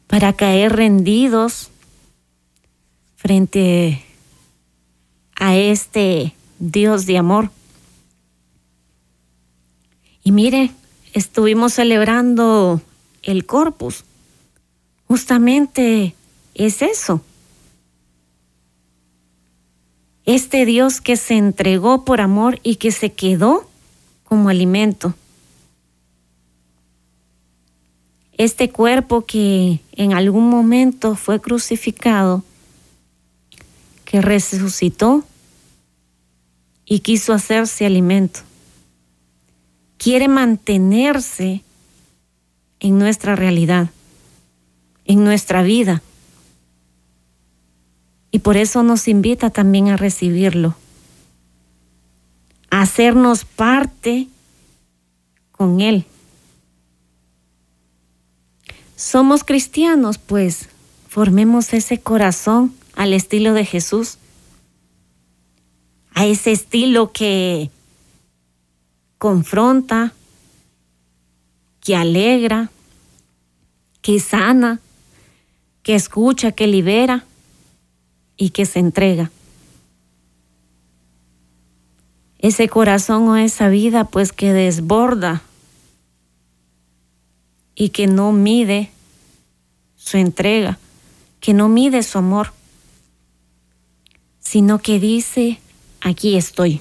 Para 0.06 0.34
caer 0.34 0.76
rendidos 0.76 1.70
frente 3.16 4.04
a 5.34 5.56
este 5.56 6.34
Dios 6.58 7.06
de 7.06 7.18
amor. 7.18 7.50
Y 10.22 10.32
mire, 10.32 10.70
estuvimos 11.12 11.74
celebrando 11.74 12.80
el 13.22 13.46
corpus. 13.46 14.04
Justamente 15.08 16.14
es 16.54 16.82
eso. 16.82 17.22
Este 20.26 20.66
Dios 20.66 21.00
que 21.00 21.16
se 21.16 21.34
entregó 21.34 22.04
por 22.04 22.20
amor 22.20 22.58
y 22.64 22.76
que 22.76 22.90
se 22.90 23.12
quedó 23.12 23.70
como 24.24 24.48
alimento. 24.48 25.14
Este 28.32 28.68
cuerpo 28.70 29.24
que 29.24 29.80
en 29.92 30.12
algún 30.12 30.50
momento 30.50 31.14
fue 31.14 31.40
crucificado, 31.40 32.42
que 34.04 34.20
resucitó 34.20 35.24
y 36.84 37.00
quiso 37.00 37.32
hacerse 37.32 37.86
alimento. 37.86 38.40
Quiere 39.96 40.26
mantenerse 40.26 41.62
en 42.80 42.98
nuestra 42.98 43.36
realidad, 43.36 43.90
en 45.04 45.22
nuestra 45.22 45.62
vida. 45.62 46.02
Y 48.36 48.38
por 48.38 48.58
eso 48.58 48.82
nos 48.82 49.08
invita 49.08 49.48
también 49.48 49.88
a 49.88 49.96
recibirlo, 49.96 50.76
a 52.68 52.82
hacernos 52.82 53.46
parte 53.46 54.28
con 55.52 55.80
Él. 55.80 56.04
Somos 58.94 59.42
cristianos, 59.42 60.18
pues 60.18 60.68
formemos 61.08 61.72
ese 61.72 61.98
corazón 61.98 62.74
al 62.94 63.14
estilo 63.14 63.54
de 63.54 63.64
Jesús, 63.64 64.18
a 66.12 66.26
ese 66.26 66.52
estilo 66.52 67.12
que 67.12 67.70
confronta, 69.16 70.12
que 71.80 71.96
alegra, 71.96 72.70
que 74.02 74.20
sana, 74.20 74.78
que 75.82 75.94
escucha, 75.94 76.52
que 76.52 76.66
libera 76.66 77.24
y 78.36 78.50
que 78.50 78.66
se 78.66 78.78
entrega. 78.78 79.30
Ese 82.38 82.68
corazón 82.68 83.28
o 83.28 83.36
esa 83.36 83.68
vida 83.68 84.04
pues 84.04 84.32
que 84.32 84.52
desborda 84.52 85.42
y 87.74 87.90
que 87.90 88.06
no 88.06 88.32
mide 88.32 88.90
su 89.96 90.16
entrega, 90.16 90.78
que 91.40 91.54
no 91.54 91.68
mide 91.68 92.02
su 92.02 92.18
amor, 92.18 92.52
sino 94.38 94.78
que 94.78 95.00
dice, 95.00 95.58
aquí 96.00 96.36
estoy. 96.36 96.80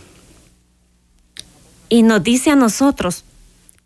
Y 1.89 2.03
nos 2.03 2.23
dice 2.23 2.51
a 2.51 2.56
nosotros, 2.56 3.23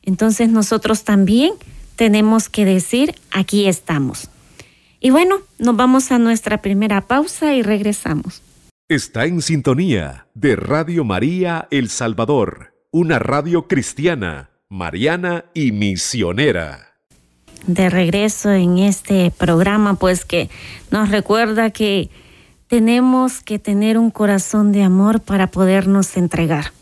entonces 0.04 0.50
nosotros 0.50 1.04
también 1.04 1.54
tenemos 1.96 2.50
que 2.50 2.66
decir, 2.66 3.16
aquí 3.32 3.68
estamos. 3.68 4.30
Y 5.00 5.12
bueno, 5.12 5.38
nos 5.60 5.76
vamos 5.76 6.12
a 6.12 6.20
nuestra 6.20 6.62
primera 6.62 7.02
pausa 7.02 7.54
y 7.54 7.62
regresamos. 7.62 8.42
Está 8.90 9.26
en 9.26 9.42
sintonía 9.42 10.28
de 10.34 10.56
Radio 10.56 11.06
María 11.06 11.68
El 11.72 11.90
Salvador, 11.90 12.74
una 12.92 13.18
radio 13.20 13.68
cristiana, 13.68 14.50
mariana 14.68 15.46
y 15.54 15.72
misionera. 15.72 16.96
De 17.66 17.90
regreso 17.90 18.52
en 18.52 18.78
este 18.80 19.32
programa, 19.32 19.96
pues 19.96 20.26
que 20.26 20.50
nos 20.92 21.10
recuerda 21.10 21.70
que 21.70 22.10
tenemos 22.68 23.42
que 23.42 23.58
tener 23.58 23.98
un 23.98 24.12
corazón 24.12 24.72
de 24.72 24.84
amor 24.84 25.22
para 25.22 25.48
podernos 25.48 26.18
entregar. 26.18 26.74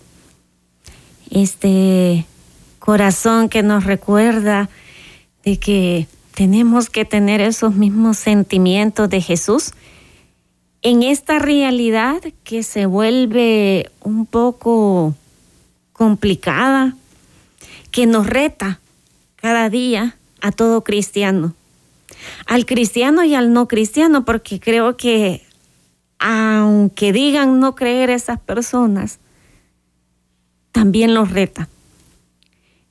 Este 1.30 2.26
corazón 2.80 3.50
que 3.50 3.64
nos 3.64 3.84
recuerda 3.84 4.70
de 5.44 5.60
que 5.60 6.08
tenemos 6.38 6.92
que 6.92 7.04
tener 7.04 7.42
esos 7.42 7.74
mismos 7.74 8.16
sentimientos 8.20 9.10
de 9.10 9.22
Jesús 9.22 9.72
en 10.84 11.02
esta 11.02 11.40
realidad 11.40 12.22
que 12.44 12.62
se 12.62 12.86
vuelve 12.86 13.90
un 14.02 14.28
poco 14.28 15.16
complicada, 15.94 16.96
que 17.90 18.06
nos 18.06 18.28
reta 18.28 18.80
cada 19.38 19.72
día 19.72 20.16
a 20.40 20.52
todo 20.52 20.84
cristiano, 20.84 21.56
al 22.46 22.68
cristiano 22.68 23.24
y 23.24 23.34
al 23.34 23.52
no 23.52 23.68
cristiano, 23.68 24.24
porque 24.24 24.60
creo 24.60 24.96
que 24.96 25.44
aunque 26.20 27.14
digan 27.14 27.60
no 27.60 27.74
creer 27.74 28.12
esas 28.12 28.40
personas, 28.40 29.18
también 30.72 31.16
los 31.16 31.32
reta. 31.32 31.68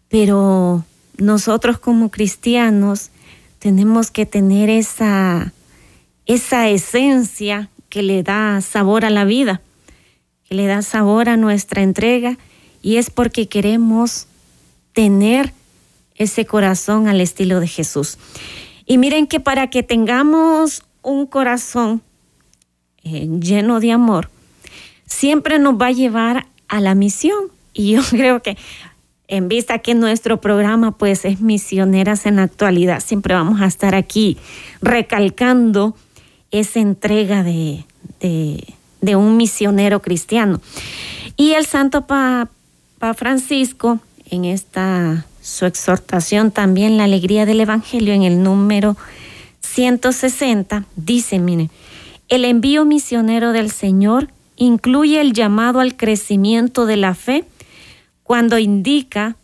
Pero 0.09 0.85
nosotros 1.17 1.79
como 1.79 2.11
cristianos 2.11 3.13
tenemos 3.59 4.11
que 4.11 4.27
tener 4.27 4.71
esa, 4.71 5.53
esa 6.27 6.69
esencia 6.69 7.69
que 7.89 8.03
le 8.03 8.23
da 8.23 8.61
sabor 8.61 9.05
a 9.05 9.11
la 9.11 9.25
vida, 9.25 9.61
que 10.45 10.55
le 10.55 10.67
da 10.67 10.83
sabor 10.83 11.29
a 11.29 11.37
nuestra 11.37 11.83
entrega 11.83 12.39
y 12.83 12.97
es 12.97 13.11
porque 13.11 13.49
queremos 13.49 14.27
tener 14.93 15.53
ese 16.15 16.47
corazón 16.47 17.09
al 17.09 17.21
estilo 17.21 17.61
de 17.61 17.69
Jesús. 17.69 18.19
Y 18.87 18.99
miren 18.99 19.27
que 19.27 19.41
para 19.41 19.69
que 19.69 19.83
tengamos 19.83 20.85
un 21.03 21.27
corazón 21.27 22.03
eh, 23.03 23.29
lleno 23.41 23.81
de 23.81 23.93
amor, 23.93 24.31
siempre 25.07 25.59
nos 25.59 25.75
va 25.75 25.87
a 25.87 25.93
llevar 25.93 26.47
a 26.69 26.81
la 26.81 26.95
misión. 26.95 27.47
Y 27.73 27.93
yo 27.93 28.03
creo 28.11 28.43
que 28.43 28.57
en 29.29 29.49
vista 29.49 29.79
que 29.81 29.95
nuestro 29.95 30.41
programa 30.41 30.93
pues 30.93 31.25
es 31.25 31.41
Misioneras 31.41 32.27
en 32.27 32.37
la 32.37 32.45
actualidad, 32.45 33.01
siempre 33.01 33.35
vamos 33.35 33.61
a 33.61 33.67
estar 33.67 33.95
aquí 33.95 34.37
recalcando 34.81 35.97
esa 36.51 36.81
entrega 36.81 37.43
de, 37.43 37.85
un 39.17 39.37
misionero 39.37 40.01
cristiano. 40.01 40.61
Y 41.37 41.53
el 41.53 41.67
Santo 41.67 42.07
Papa 42.07 43.15
Francisco, 43.15 44.01
en 44.31 44.45
esta 44.45 45.27
su 45.43 45.65
exhortación 45.65 46.51
también, 46.51 46.97
la 46.97 47.05
alegría 47.05 47.47
del 47.47 47.61
Evangelio, 47.61 48.15
en 48.15 48.23
el 48.23 48.43
número 48.43 48.97
160, 49.61 50.85
dice, 50.97 51.39
mire, 51.39 51.71
el 52.29 52.45
envío 52.45 52.85
misionero 52.85 53.53
del 53.53 53.71
Señor 53.71 54.29
incluye 54.57 55.21
el 55.21 55.33
llamado 55.33 55.79
al 55.79 55.97
crecimiento 55.97 56.87
de 56.87 56.97
la 56.97 57.15
fe, 57.15 57.45
cuando 58.27 58.59
indica 58.59 59.37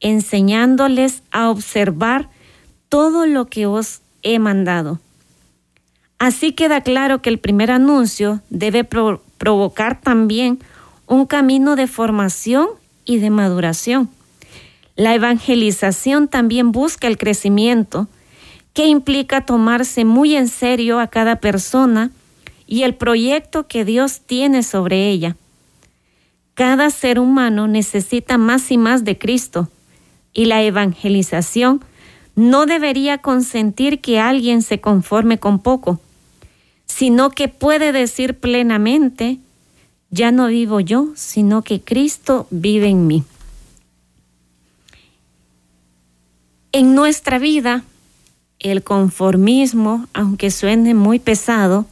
enseñándoles 0.00 1.22
a 1.30 1.50
observar 1.50 2.30
todo 2.88 3.26
lo 3.26 3.46
que 3.46 3.66
os 3.66 4.00
he 4.22 4.38
mandado. 4.38 5.00
Así 6.18 6.52
queda 6.52 6.80
claro 6.80 7.20
que 7.20 7.28
el 7.28 7.38
primer 7.38 7.70
anuncio 7.70 8.40
debe 8.48 8.84
provocar 8.84 10.00
también 10.00 10.60
un 11.06 11.26
camino 11.26 11.76
de 11.76 11.86
formación 11.86 12.68
y 13.04 13.18
de 13.18 13.28
maduración. 13.28 14.08
La 14.96 15.14
evangelización 15.14 16.28
también 16.28 16.72
busca 16.72 17.06
el 17.06 17.18
crecimiento, 17.18 18.08
que 18.72 18.86
implica 18.86 19.44
tomarse 19.44 20.06
muy 20.06 20.36
en 20.36 20.48
serio 20.48 21.00
a 21.00 21.08
cada 21.08 21.36
persona 21.36 22.10
y 22.66 22.82
el 22.82 22.94
proyecto 22.94 23.66
que 23.68 23.84
Dios 23.84 24.22
tiene 24.24 24.62
sobre 24.62 25.08
ella. 25.10 25.36
Cada 26.56 26.88
ser 26.88 27.20
humano 27.20 27.68
necesita 27.68 28.38
más 28.38 28.70
y 28.70 28.78
más 28.78 29.04
de 29.04 29.18
Cristo 29.18 29.68
y 30.32 30.46
la 30.46 30.62
evangelización 30.62 31.84
no 32.34 32.64
debería 32.64 33.18
consentir 33.18 34.00
que 34.00 34.18
alguien 34.18 34.62
se 34.62 34.80
conforme 34.80 35.38
con 35.38 35.58
poco, 35.58 36.00
sino 36.86 37.28
que 37.28 37.48
puede 37.48 37.92
decir 37.92 38.38
plenamente, 38.38 39.38
ya 40.10 40.32
no 40.32 40.46
vivo 40.46 40.80
yo, 40.80 41.08
sino 41.14 41.60
que 41.60 41.82
Cristo 41.82 42.46
vive 42.50 42.88
en 42.88 43.06
mí. 43.06 43.22
En 46.72 46.94
nuestra 46.94 47.38
vida, 47.38 47.84
el 48.60 48.82
conformismo, 48.82 50.06
aunque 50.14 50.50
suene 50.50 50.94
muy 50.94 51.18
pesado, 51.18 51.84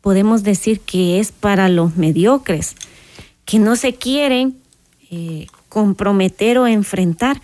podemos 0.00 0.42
decir 0.42 0.80
que 0.80 1.20
es 1.20 1.32
para 1.32 1.68
los 1.68 1.96
mediocres, 1.96 2.76
que 3.46 3.58
no 3.58 3.76
se 3.76 3.94
quieren 3.94 4.56
eh, 5.10 5.46
comprometer 5.70 6.58
o 6.58 6.66
enfrentar. 6.66 7.40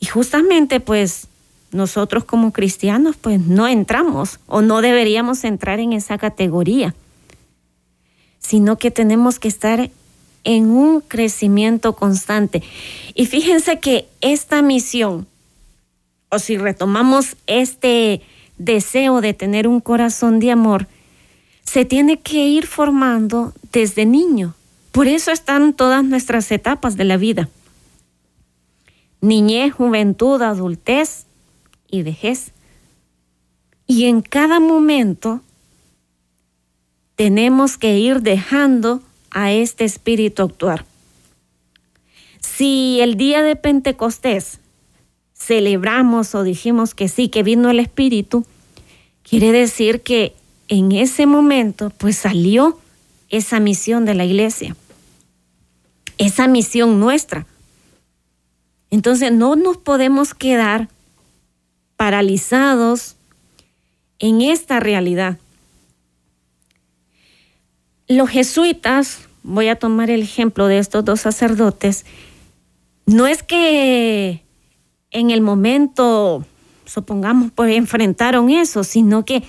Y 0.00 0.06
justamente 0.06 0.80
pues 0.80 1.28
nosotros 1.70 2.24
como 2.24 2.52
cristianos 2.52 3.16
pues 3.16 3.40
no 3.40 3.68
entramos 3.68 4.40
o 4.46 4.62
no 4.62 4.80
deberíamos 4.80 5.44
entrar 5.44 5.78
en 5.78 5.92
esa 5.92 6.18
categoría, 6.18 6.94
sino 8.40 8.76
que 8.78 8.90
tenemos 8.90 9.38
que 9.38 9.48
estar 9.48 9.90
en 10.42 10.70
un 10.70 11.00
crecimiento 11.02 11.94
constante. 11.94 12.62
Y 13.14 13.26
fíjense 13.26 13.78
que 13.78 14.08
esta 14.22 14.62
misión, 14.62 15.26
o 16.30 16.38
si 16.38 16.56
retomamos 16.56 17.36
este 17.46 18.22
deseo 18.56 19.20
de 19.20 19.34
tener 19.34 19.68
un 19.68 19.80
corazón 19.80 20.40
de 20.40 20.50
amor, 20.50 20.86
se 21.64 21.84
tiene 21.84 22.18
que 22.18 22.48
ir 22.48 22.66
formando 22.66 23.52
desde 23.70 24.06
niño. 24.06 24.54
Por 24.92 25.06
eso 25.06 25.30
están 25.30 25.72
todas 25.72 26.04
nuestras 26.04 26.50
etapas 26.50 26.96
de 26.96 27.04
la 27.04 27.16
vida. 27.16 27.48
Niñez, 29.20 29.72
juventud, 29.72 30.40
adultez 30.42 31.26
y 31.88 32.02
vejez. 32.02 32.52
Y 33.86 34.06
en 34.06 34.22
cada 34.22 34.60
momento 34.60 35.40
tenemos 37.16 37.76
que 37.76 37.98
ir 37.98 38.22
dejando 38.22 39.02
a 39.30 39.52
este 39.52 39.84
espíritu 39.84 40.42
actuar. 40.42 40.84
Si 42.40 43.00
el 43.00 43.16
día 43.16 43.42
de 43.42 43.56
Pentecostés 43.56 44.58
celebramos 45.34 46.34
o 46.34 46.42
dijimos 46.42 46.94
que 46.94 47.08
sí, 47.08 47.28
que 47.28 47.42
vino 47.42 47.70
el 47.70 47.80
espíritu, 47.80 48.44
quiere 49.22 49.52
decir 49.52 50.02
que 50.02 50.34
en 50.68 50.92
ese 50.92 51.26
momento 51.26 51.90
pues 51.90 52.16
salió 52.16 52.78
esa 53.28 53.60
misión 53.60 54.04
de 54.04 54.14
la 54.14 54.24
iglesia, 54.24 54.76
esa 56.20 56.46
misión 56.46 57.00
nuestra. 57.00 57.46
Entonces 58.90 59.32
no 59.32 59.56
nos 59.56 59.78
podemos 59.78 60.34
quedar 60.34 60.88
paralizados 61.96 63.16
en 64.18 64.42
esta 64.42 64.80
realidad. 64.80 65.38
Los 68.06 68.28
jesuitas, 68.28 69.20
voy 69.42 69.68
a 69.68 69.78
tomar 69.78 70.10
el 70.10 70.20
ejemplo 70.20 70.66
de 70.66 70.78
estos 70.78 71.06
dos 71.06 71.22
sacerdotes, 71.22 72.04
no 73.06 73.26
es 73.26 73.42
que 73.42 74.42
en 75.12 75.30
el 75.30 75.40
momento, 75.40 76.44
supongamos, 76.84 77.50
pues 77.52 77.74
enfrentaron 77.74 78.50
eso, 78.50 78.84
sino 78.84 79.24
que 79.24 79.42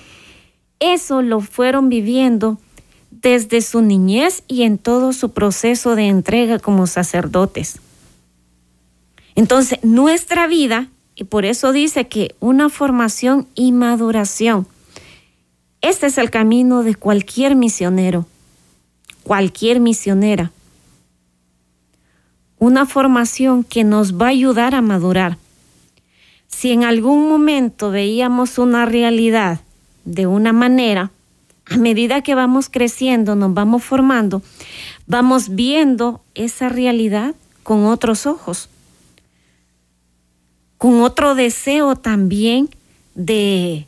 eso 0.80 1.22
lo 1.22 1.42
fueron 1.42 1.90
viviendo 1.90 2.58
desde 3.12 3.62
su 3.62 3.82
niñez 3.82 4.44
y 4.48 4.64
en 4.64 4.78
todo 4.78 5.14
su 5.14 5.32
proceso 5.32 5.96
de 5.96 6.08
entrega 6.08 6.60
como 6.60 6.88
sacerdotes. 6.88 7.80
Entonces, 9.36 9.80
nuestra 9.84 10.48
vida, 10.48 10.88
y 11.16 11.26
por 11.26 11.46
eso 11.46 11.72
dice 11.72 12.08
que 12.08 12.36
una 12.40 12.70
formación 12.70 13.48
y 13.54 13.72
maduración, 13.72 14.68
este 15.82 16.08
es 16.08 16.18
el 16.18 16.30
camino 16.30 16.84
de 16.84 16.96
cualquier 16.96 17.56
misionero 17.56 18.26
cualquier 19.24 19.80
misionera. 19.80 20.52
Una 22.60 22.86
formación 22.86 23.64
que 23.64 23.84
nos 23.84 24.20
va 24.20 24.28
a 24.28 24.30
ayudar 24.30 24.76
a 24.76 24.82
madurar. 24.82 25.38
Si 26.48 26.72
en 26.72 26.84
algún 26.84 27.30
momento 27.30 27.92
veíamos 27.92 28.58
una 28.58 28.86
realidad 28.86 29.62
de 30.06 30.28
una 30.28 30.54
manera, 30.54 31.12
a 31.72 31.78
medida 31.78 32.22
que 32.22 32.36
vamos 32.36 32.70
creciendo, 32.70 33.36
nos 33.36 33.54
vamos 33.54 33.84
formando, 33.84 34.42
vamos 35.08 35.56
viendo 35.56 36.22
esa 36.36 36.68
realidad 36.68 37.34
con 37.64 37.86
otros 37.86 38.26
ojos, 38.26 38.70
con 40.78 41.02
otro 41.02 41.34
deseo 41.34 41.96
también 41.96 42.70
de 43.16 43.88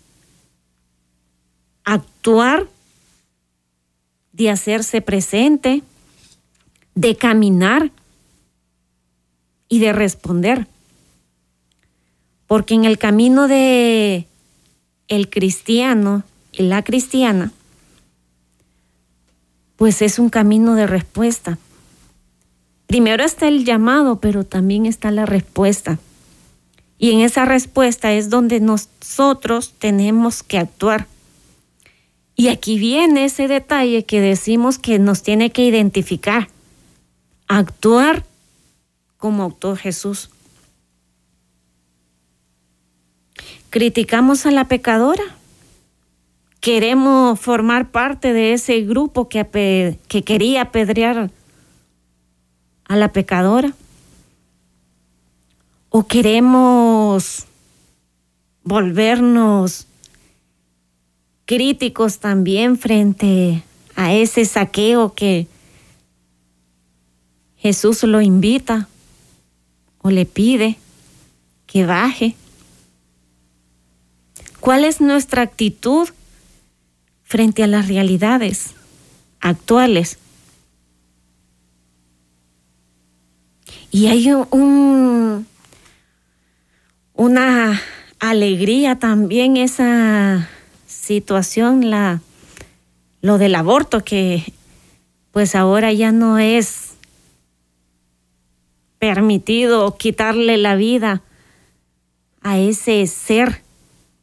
actuar 1.84 2.68
de 4.32 4.50
hacerse 4.50 5.02
presente, 5.02 5.84
de 6.96 7.16
caminar 7.16 7.92
y 9.70 9.80
de 9.80 9.94
responder. 9.94 10.68
Porque 12.48 12.74
en 12.74 12.86
el 12.86 12.98
camino 12.98 13.48
de 13.48 14.28
el 15.08 15.30
cristiano 15.30 16.24
y 16.52 16.64
la 16.64 16.84
cristiana, 16.84 17.52
pues 19.84 20.02
es 20.02 20.18
un 20.18 20.30
camino 20.30 20.76
de 20.76 20.88
respuesta. 20.88 21.58
Primero 22.88 23.22
está 23.26 23.50
el 23.50 23.66
llamado, 23.66 24.22
pero 24.22 24.46
también 24.46 24.86
está 24.86 25.12
la 25.12 25.26
respuesta. 25.26 26.00
Y 26.98 27.12
en 27.12 27.20
esa 27.20 27.44
respuesta 27.44 28.14
es 28.14 28.30
donde 28.30 28.62
nosotros 28.62 29.74
tenemos 29.78 30.42
que 30.42 30.58
actuar. 30.58 31.08
Y 32.34 32.48
aquí 32.48 32.80
viene 32.80 33.26
ese 33.26 33.50
detalle 33.50 34.06
que 34.06 34.22
decimos 34.22 34.80
que 34.80 35.00
nos 35.00 35.22
tiene 35.22 35.52
que 35.52 35.66
identificar, 35.66 36.48
actuar 37.50 38.24
como 39.18 39.44
actuó 39.44 39.76
Jesús. 39.76 40.30
Criticamos 43.70 44.46
a 44.46 44.52
la 44.52 44.64
pecadora. 44.70 45.26
Queremos 46.64 47.42
formar 47.42 47.92
parte 47.92 48.32
de 48.32 48.54
ese 48.54 48.80
grupo 48.84 49.28
que, 49.28 50.00
que 50.08 50.24
quería 50.24 50.62
apedrear 50.62 51.30
a 52.86 52.96
la 52.96 53.12
pecadora. 53.12 53.74
O 55.90 56.08
queremos 56.08 57.48
volvernos 58.64 59.88
críticos 61.44 62.20
también 62.20 62.78
frente 62.78 63.62
a 63.98 64.14
ese 64.14 64.46
saqueo 64.46 65.14
que 65.14 65.48
Jesús 67.58 68.04
lo 68.04 68.22
invita 68.22 68.88
o 70.02 70.10
le 70.12 70.26
pide 70.26 70.78
que 71.68 71.86
baje. 71.86 72.38
¿Cuál 74.62 74.86
es 74.86 75.02
nuestra 75.02 75.42
actitud 75.42 76.08
frente 77.34 77.64
a 77.64 77.68
las 77.68 77.88
realidades 77.88 78.76
actuales? 79.40 80.20
Y 83.90 84.06
hay 84.06 84.32
un, 84.32 85.48
una 87.16 87.82
alegría 88.20 89.00
también, 89.00 89.58
esa 89.58 90.48
situación, 90.86 91.90
la, 91.90 92.22
lo 93.24 93.40
del 93.40 93.56
aborto, 93.56 94.04
que 94.04 94.54
pues 95.32 95.56
ahora 95.56 95.92
ya 95.92 96.12
no 96.12 96.38
es 96.38 96.92
permitido 99.00 99.98
quitarle 99.98 100.58
la 100.58 100.76
vida 100.76 101.24
a 102.44 102.60
ese 102.60 103.08
ser 103.08 103.64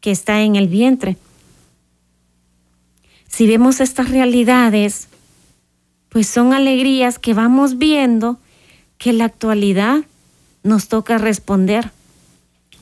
que 0.01 0.13
está 0.13 0.43
en 0.43 0.55
el 0.55 0.69
vientre. 0.69 1.17
Si 3.31 3.47
vemos 3.47 3.81
estas 3.81 4.11
realidades, 4.11 5.09
pues 6.09 6.27
son 6.27 6.53
alegrías 6.53 7.19
que 7.19 7.33
vamos 7.33 7.79
viendo 7.79 8.39
que 8.99 9.11
en 9.11 9.19
la 9.19 9.27
actualidad 9.27 10.05
nos 10.65 10.89
toca 10.89 11.17
responder, 11.17 11.93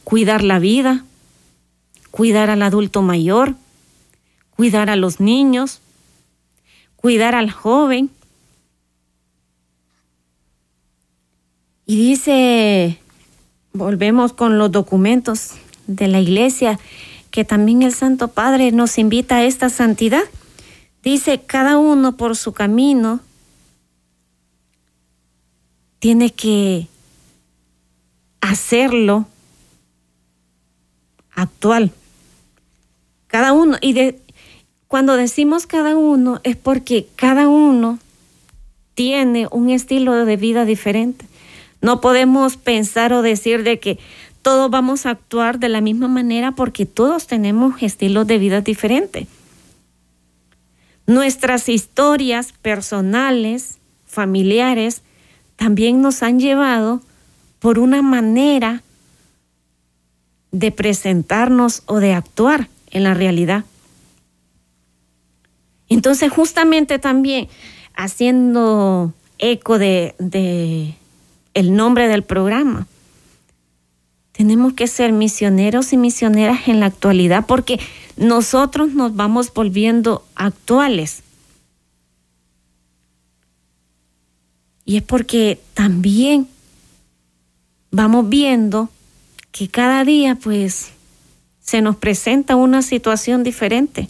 cuidar 0.05 0.43
la 0.43 0.59
vida, 0.59 1.05
cuidar 2.11 2.49
al 2.49 2.63
adulto 2.63 3.03
mayor, 3.03 3.57
cuidar 4.57 4.89
a 4.89 4.97
los 4.97 5.21
niños, 5.21 5.81
cuidar 6.97 7.35
al 7.35 7.51
joven. 7.51 8.11
Y 11.85 11.97
dice, 11.97 12.99
volvemos 13.75 14.33
con 14.33 14.57
los 14.59 14.73
documentos 14.73 15.53
de 15.87 16.09
la 16.09 16.21
iglesia, 16.21 16.81
que 17.39 17.45
también 17.45 17.83
el 17.83 17.95
Santo 17.95 18.27
Padre 18.27 18.73
nos 18.73 18.99
invita 18.99 19.37
a 19.37 19.45
esta 19.45 19.71
santidad. 19.71 20.25
Dice, 21.05 21.41
cada 21.41 21.79
uno 21.79 22.17
por 22.17 22.35
su 22.35 22.53
camino 22.53 23.21
tiene 26.01 26.33
que 26.33 26.89
hacerlo 28.41 29.29
actual. 31.31 31.93
Cada 33.29 33.53
uno, 33.53 33.77
y 33.81 33.93
de, 33.93 34.21
cuando 34.89 35.17
decimos 35.17 35.69
cada 35.69 35.97
uno 35.97 36.41
es 36.43 36.57
porque 36.57 37.07
cada 37.15 37.47
uno 37.47 38.01
tiene 38.95 39.47
un 39.53 39.71
estilo 39.71 40.25
de 40.25 40.37
vida 40.37 40.65
diferente. 40.65 41.25
No 41.81 42.01
podemos 42.01 42.57
pensar 42.57 43.13
o 43.13 43.23
decir 43.23 43.63
de 43.63 43.79
que 43.79 44.01
todos 44.49 44.71
vamos 44.71 45.05
a 45.05 45.11
actuar 45.11 45.59
de 45.59 45.69
la 45.69 45.83
misma 45.83 46.09
manera 46.09 46.53
porque 46.53 46.87
todos 46.87 47.27
tenemos 47.27 47.83
estilos 47.83 48.27
de 48.27 48.39
vida 48.39 48.63
diferentes. 48.63 49.29
Nuestras 51.07 51.69
historias 51.69 52.55
personales, 52.63 53.77
familiares, 54.07 55.03
también 55.57 56.01
nos 56.01 56.23
han 56.23 56.41
llevado 56.41 57.03
por 57.59 57.79
una 57.79 58.01
manera 58.01 58.83
de 60.51 60.73
presentarnos 60.73 61.83
o 61.85 62.01
de 62.01 62.15
actuar 62.15 62.71
en 62.91 63.05
la 63.05 63.13
realidad. 63.13 63.67
Entonces, 65.91 66.33
justamente 66.33 66.99
también 66.99 67.49
haciendo 67.95 69.13
eco 69.37 69.79
de, 69.79 70.15
de 70.19 70.95
el 71.53 71.77
nombre 71.77 72.09
del 72.09 72.23
programa, 72.23 72.87
tenemos 74.39 74.75
que 74.75 74.87
ser 74.87 75.13
misioneros 75.13 75.93
y 75.93 75.97
misioneras 75.97 76.69
en 76.69 76.79
la 76.79 76.87
actualidad 76.87 77.45
porque 77.45 77.81
nosotros 78.17 78.95
nos 78.95 79.17
vamos 79.17 79.53
volviendo 79.53 80.25
actuales. 80.37 81.25
Y 84.85 84.97
es 84.97 85.03
porque 85.03 85.61
también 85.75 86.47
vamos 87.91 88.29
viendo 88.29 88.91
que 89.51 89.67
cada 89.67 90.05
día 90.05 90.37
pues 90.37 90.93
se 91.59 91.83
nos 91.83 91.97
presenta 91.97 92.55
una 92.55 92.83
situación 92.83 93.43
diferente. 93.43 94.09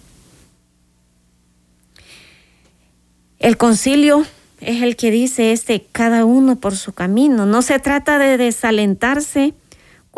El 3.39 3.57
concilio 3.57 4.27
es 4.61 4.83
el 4.83 4.95
que 4.97 5.11
dice 5.11 5.53
este 5.53 5.87
cada 5.91 6.27
uno 6.27 6.57
por 6.57 6.77
su 6.77 6.93
camino. 6.93 7.47
No 7.47 7.63
se 7.63 7.79
trata 7.79 8.19
de 8.19 8.37
desalentarse 8.37 9.55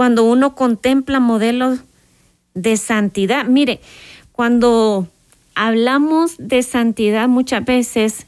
cuando 0.01 0.25
uno 0.25 0.55
contempla 0.55 1.21
modelos 1.21 1.81
de 2.55 2.79
santidad. 2.79 3.45
Mire, 3.45 3.83
cuando 4.33 5.07
hablamos 5.55 6.37
de 6.39 6.63
santidad 6.63 7.29
muchas 7.29 7.67
veces 7.67 8.25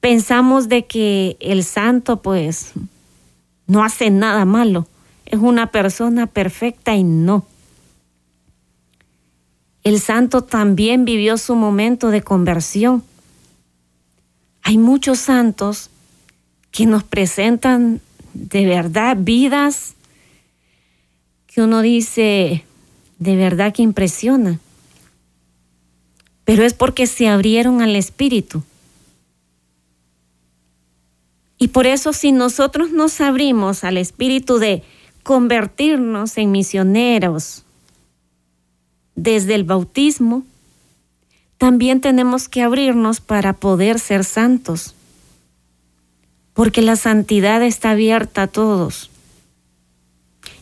pensamos 0.00 0.68
de 0.68 0.86
que 0.86 1.36
el 1.38 1.62
santo 1.62 2.20
pues 2.20 2.72
no 3.68 3.84
hace 3.84 4.10
nada 4.10 4.44
malo, 4.44 4.88
es 5.24 5.38
una 5.38 5.70
persona 5.70 6.26
perfecta 6.26 6.96
y 6.96 7.04
no. 7.04 7.46
El 9.84 10.00
santo 10.00 10.42
también 10.42 11.04
vivió 11.04 11.38
su 11.38 11.54
momento 11.54 12.10
de 12.10 12.22
conversión. 12.22 13.04
Hay 14.64 14.78
muchos 14.78 15.20
santos 15.20 15.90
que 16.72 16.86
nos 16.86 17.04
presentan 17.04 18.00
de 18.34 18.66
verdad 18.66 19.16
vidas 19.20 19.94
que 21.52 21.60
uno 21.60 21.82
dice, 21.82 22.64
de 23.18 23.36
verdad 23.36 23.74
que 23.74 23.82
impresiona. 23.82 24.58
Pero 26.44 26.64
es 26.64 26.72
porque 26.72 27.06
se 27.06 27.28
abrieron 27.28 27.82
al 27.82 27.94
Espíritu. 27.94 28.62
Y 31.58 31.68
por 31.68 31.86
eso 31.86 32.12
si 32.14 32.32
nosotros 32.32 32.90
nos 32.90 33.20
abrimos 33.20 33.84
al 33.84 33.98
Espíritu 33.98 34.58
de 34.58 34.82
convertirnos 35.22 36.38
en 36.38 36.50
misioneros 36.50 37.64
desde 39.14 39.54
el 39.54 39.64
bautismo, 39.64 40.44
también 41.58 42.00
tenemos 42.00 42.48
que 42.48 42.62
abrirnos 42.62 43.20
para 43.20 43.52
poder 43.52 44.00
ser 44.00 44.24
santos. 44.24 44.94
Porque 46.54 46.80
la 46.80 46.96
santidad 46.96 47.62
está 47.62 47.90
abierta 47.90 48.44
a 48.44 48.46
todos. 48.46 49.11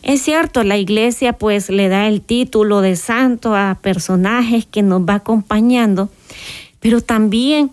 Es 0.03 0.23
cierto, 0.23 0.65
la 0.65 0.79
iglesia 0.79 1.35
pues 1.35 1.69
le 1.69 1.89
da 1.89 2.09
el 2.09 2.23
título 2.23 2.81
de 2.81 2.97
santo 2.97 3.55
a 3.55 3.79
personajes 3.81 4.65
que 4.65 4.83
nos 4.83 5.03
va 5.03 5.17
acompañando, 5.17 6.09
pero 6.81 7.03
también 7.03 7.71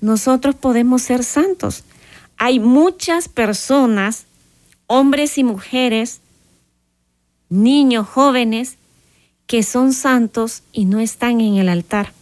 nosotros 0.00 0.54
podemos 0.54 1.02
ser 1.02 1.24
santos. 1.24 1.84
Hay 2.36 2.60
muchas 2.60 3.28
personas, 3.28 4.26
hombres 4.86 5.38
y 5.38 5.44
mujeres, 5.44 6.20
niños, 7.48 8.06
jóvenes, 8.08 8.76
que 9.46 9.62
son 9.62 9.92
santos 9.92 10.62
y 10.72 10.84
no 10.84 11.00
están 11.00 11.40
en 11.40 11.56
el 11.56 11.68
altar 11.68 12.12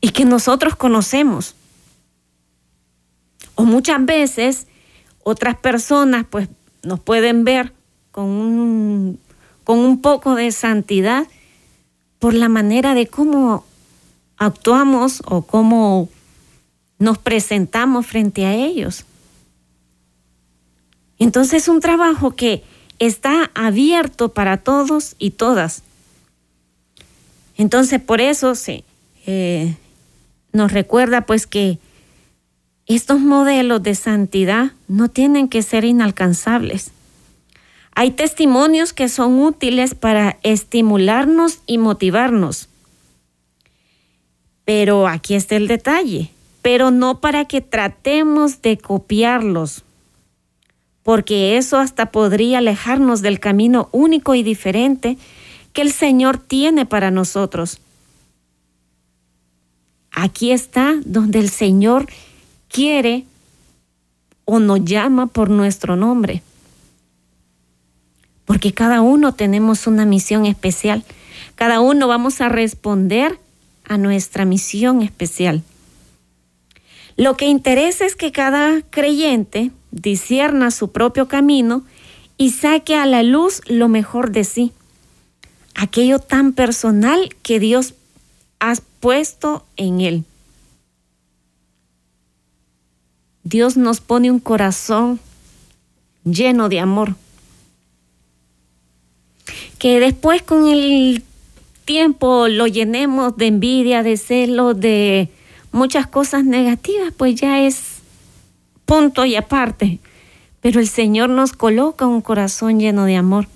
y 0.00 0.10
que 0.10 0.24
nosotros 0.24 0.76
conocemos. 0.76 1.54
O 3.54 3.64
muchas 3.64 4.04
veces 4.04 4.66
otras 5.22 5.56
personas 5.56 6.26
pues 6.28 6.48
nos 6.82 6.98
pueden 7.00 7.44
ver 7.44 7.72
con 8.12 8.26
un, 8.26 9.18
con 9.64 9.78
un 9.78 10.00
poco 10.00 10.36
de 10.36 10.52
santidad 10.52 11.26
por 12.18 12.34
la 12.34 12.48
manera 12.48 12.94
de 12.94 13.08
cómo 13.08 13.64
actuamos 14.36 15.22
o 15.26 15.42
cómo 15.42 16.08
nos 16.98 17.18
presentamos 17.18 18.06
frente 18.06 18.46
a 18.46 18.54
ellos. 18.54 19.04
Entonces 21.18 21.62
es 21.62 21.68
un 21.68 21.80
trabajo 21.80 22.32
que 22.32 22.62
está 22.98 23.50
abierto 23.54 24.32
para 24.32 24.58
todos 24.58 25.16
y 25.18 25.30
todas. 25.30 25.82
Entonces 27.56 28.00
por 28.00 28.20
eso 28.20 28.52
eh, 29.26 29.76
nos 30.52 30.72
recuerda 30.72 31.22
pues 31.26 31.46
que 31.46 31.78
estos 32.86 33.20
modelos 33.20 33.82
de 33.82 33.94
santidad 33.94 34.72
no 34.86 35.08
tienen 35.08 35.48
que 35.48 35.62
ser 35.62 35.84
inalcanzables. 35.84 36.92
Hay 37.94 38.12
testimonios 38.12 38.92
que 38.94 39.08
son 39.08 39.38
útiles 39.38 39.94
para 39.94 40.38
estimularnos 40.42 41.58
y 41.66 41.76
motivarnos. 41.76 42.68
Pero 44.64 45.06
aquí 45.06 45.34
está 45.34 45.56
el 45.56 45.68
detalle, 45.68 46.30
pero 46.62 46.90
no 46.90 47.20
para 47.20 47.44
que 47.44 47.60
tratemos 47.60 48.62
de 48.62 48.78
copiarlos, 48.78 49.84
porque 51.02 51.58
eso 51.58 51.78
hasta 51.78 52.06
podría 52.06 52.58
alejarnos 52.58 53.20
del 53.20 53.40
camino 53.40 53.88
único 53.92 54.34
y 54.34 54.42
diferente 54.42 55.18
que 55.74 55.82
el 55.82 55.92
Señor 55.92 56.38
tiene 56.38 56.86
para 56.86 57.10
nosotros. 57.10 57.80
Aquí 60.12 60.52
está 60.52 60.94
donde 61.04 61.40
el 61.40 61.50
Señor 61.50 62.06
quiere 62.68 63.26
o 64.44 64.60
nos 64.60 64.84
llama 64.84 65.26
por 65.26 65.50
nuestro 65.50 65.96
nombre 65.96 66.42
porque 68.44 68.72
cada 68.72 69.00
uno 69.00 69.34
tenemos 69.34 69.86
una 69.86 70.04
misión 70.04 70.46
especial. 70.46 71.04
Cada 71.54 71.80
uno 71.80 72.08
vamos 72.08 72.40
a 72.40 72.48
responder 72.48 73.38
a 73.84 73.98
nuestra 73.98 74.44
misión 74.44 75.02
especial. 75.02 75.62
Lo 77.16 77.36
que 77.36 77.46
interesa 77.46 78.06
es 78.06 78.16
que 78.16 78.32
cada 78.32 78.82
creyente 78.90 79.70
disierna 79.90 80.70
su 80.70 80.92
propio 80.92 81.28
camino 81.28 81.84
y 82.38 82.50
saque 82.50 82.96
a 82.96 83.06
la 83.06 83.22
luz 83.22 83.60
lo 83.66 83.88
mejor 83.88 84.32
de 84.32 84.44
sí, 84.44 84.72
aquello 85.74 86.18
tan 86.18 86.52
personal 86.52 87.36
que 87.42 87.60
Dios 87.60 87.94
ha 88.58 88.74
puesto 89.00 89.66
en 89.76 90.00
él. 90.00 90.24
Dios 93.44 93.76
nos 93.76 94.00
pone 94.00 94.30
un 94.30 94.38
corazón 94.38 95.20
lleno 96.24 96.68
de 96.68 96.80
amor 96.80 97.16
que 99.82 99.98
después 99.98 100.42
con 100.42 100.68
el 100.68 101.24
tiempo 101.84 102.46
lo 102.46 102.68
llenemos 102.68 103.36
de 103.36 103.48
envidia, 103.48 104.04
de 104.04 104.16
celo, 104.16 104.74
de 104.74 105.28
muchas 105.72 106.06
cosas 106.06 106.44
negativas, 106.44 107.12
pues 107.16 107.34
ya 107.34 107.60
es 107.62 107.96
punto 108.84 109.24
y 109.24 109.34
aparte. 109.34 109.98
Pero 110.60 110.78
el 110.78 110.86
Señor 110.86 111.30
nos 111.30 111.52
coloca 111.52 112.06
un 112.06 112.20
corazón 112.20 112.78
lleno 112.78 113.06
de 113.06 113.16
amor. 113.16 113.48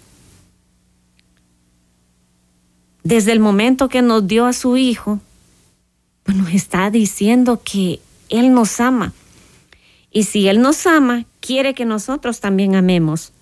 Desde 3.05 3.31
el 3.31 3.39
momento 3.39 3.89
que 3.89 4.03
nos 4.03 4.27
dio 4.27 4.47
a 4.47 4.53
su 4.53 4.77
Hijo, 4.77 5.21
pues 6.25 6.37
nos 6.37 6.53
está 6.53 6.91
diciendo 6.91 7.61
que 7.65 8.01
Él 8.31 8.53
nos 8.53 8.81
ama. 8.81 9.13
Y 10.11 10.25
si 10.25 10.49
Él 10.49 10.61
nos 10.61 10.89
ama, 10.89 11.25
quiere 11.39 11.73
que 11.73 11.85
nosotros 11.85 12.41
también 12.41 12.75
amemos. 12.75 13.33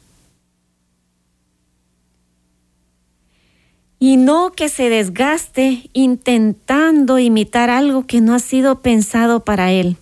Y 4.06 4.18
no 4.18 4.52
que 4.52 4.68
se 4.68 4.90
desgaste 4.90 5.88
intentando 5.94 7.18
imitar 7.18 7.70
algo 7.70 8.06
que 8.06 8.20
no 8.20 8.34
ha 8.34 8.38
sido 8.38 8.82
pensado 8.82 9.44
para 9.44 9.72
él. 9.72 9.96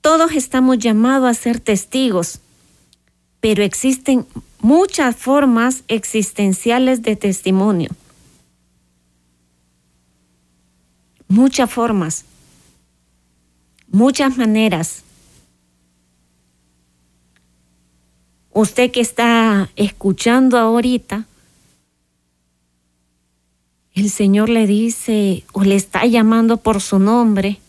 Todos 0.00 0.32
estamos 0.32 0.78
llamados 0.78 1.28
a 1.28 1.34
ser 1.34 1.60
testigos, 1.60 2.40
pero 3.40 3.62
existen 3.62 4.24
muchas 4.58 5.16
formas 5.16 5.84
existenciales 5.86 7.02
de 7.02 7.14
testimonio. 7.14 7.90
Muchas 11.28 11.70
formas, 11.70 12.24
muchas 13.88 14.38
maneras. 14.38 15.02
Usted 18.50 18.90
que 18.90 19.02
está 19.02 19.68
escuchando 19.76 20.56
ahorita, 20.56 21.26
el 23.94 24.10
Señor 24.10 24.48
le 24.48 24.66
dice 24.66 25.44
o 25.52 25.62
le 25.62 25.76
está 25.76 26.04
llamando 26.04 26.56
por 26.56 26.80
su 26.80 26.98
nombre 26.98 27.60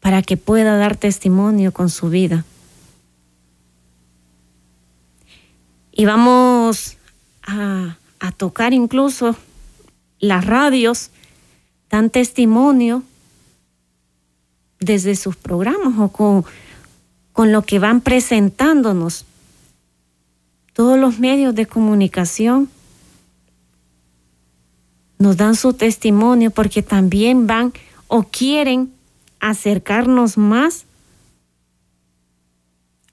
para 0.00 0.22
que 0.22 0.36
pueda 0.36 0.76
dar 0.76 0.96
testimonio 0.96 1.72
con 1.72 1.88
su 1.88 2.10
vida. 2.10 2.44
Y 5.92 6.04
vamos 6.04 6.96
a, 7.42 7.96
a 8.20 8.32
tocar 8.32 8.74
incluso 8.74 9.36
las 10.18 10.44
radios, 10.44 11.10
dan 11.90 12.10
testimonio 12.10 13.02
desde 14.80 15.16
sus 15.16 15.36
programas 15.36 15.94
o 15.98 16.08
con, 16.08 16.44
con 17.32 17.52
lo 17.52 17.62
que 17.62 17.78
van 17.78 18.00
presentándonos. 18.00 19.24
Todos 20.72 20.98
los 20.98 21.18
medios 21.18 21.54
de 21.54 21.66
comunicación 21.66 22.68
nos 25.18 25.36
dan 25.36 25.54
su 25.56 25.72
testimonio 25.72 26.50
porque 26.50 26.82
también 26.82 27.46
van 27.46 27.72
o 28.08 28.24
quieren 28.24 28.92
acercarnos 29.40 30.36
más 30.36 30.84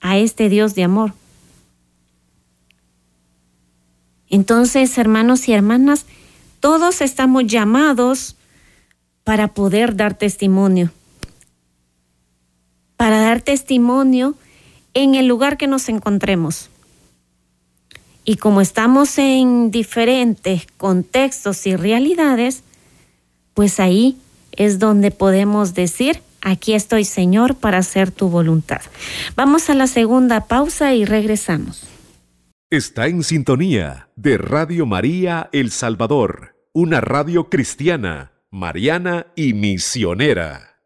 a 0.00 0.18
este 0.18 0.48
Dios 0.48 0.74
de 0.74 0.84
amor. 0.84 1.14
Entonces, 4.28 4.98
hermanos 4.98 5.48
y 5.48 5.52
hermanas, 5.52 6.06
todos 6.60 7.00
estamos 7.00 7.46
llamados 7.46 8.36
para 9.22 9.48
poder 9.48 9.96
dar 9.96 10.14
testimonio, 10.14 10.90
para 12.96 13.20
dar 13.20 13.40
testimonio 13.40 14.34
en 14.92 15.14
el 15.14 15.26
lugar 15.26 15.56
que 15.56 15.66
nos 15.66 15.88
encontremos. 15.88 16.68
Y 18.24 18.36
como 18.36 18.60
estamos 18.60 19.18
en 19.18 19.70
diferentes 19.70 20.66
contextos 20.78 21.66
y 21.66 21.76
realidades, 21.76 22.62
pues 23.52 23.80
ahí 23.80 24.16
es 24.52 24.78
donde 24.78 25.10
podemos 25.10 25.74
decir, 25.74 26.20
aquí 26.40 26.74
estoy 26.74 27.04
Señor 27.04 27.56
para 27.56 27.78
hacer 27.78 28.10
tu 28.10 28.28
voluntad. 28.28 28.80
Vamos 29.36 29.68
a 29.68 29.74
la 29.74 29.86
segunda 29.86 30.46
pausa 30.46 30.94
y 30.94 31.04
regresamos. 31.04 31.82
Está 32.70 33.06
en 33.06 33.22
sintonía 33.22 34.08
de 34.16 34.38
Radio 34.38 34.86
María 34.86 35.50
El 35.52 35.70
Salvador, 35.70 36.56
una 36.72 37.00
radio 37.00 37.50
cristiana, 37.50 38.32
mariana 38.50 39.26
y 39.36 39.52
misionera. 39.52 40.78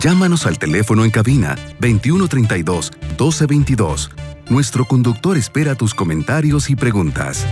Llámanos 0.00 0.46
al 0.46 0.58
teléfono 0.58 1.04
en 1.04 1.10
cabina 1.10 1.56
2132 1.80 2.92
1222 3.18 4.10
nuestro 4.50 4.84
conductor 4.86 5.36
espera 5.36 5.74
tus 5.74 5.94
comentarios 5.94 6.70
y 6.70 6.76
preguntas. 6.76 7.44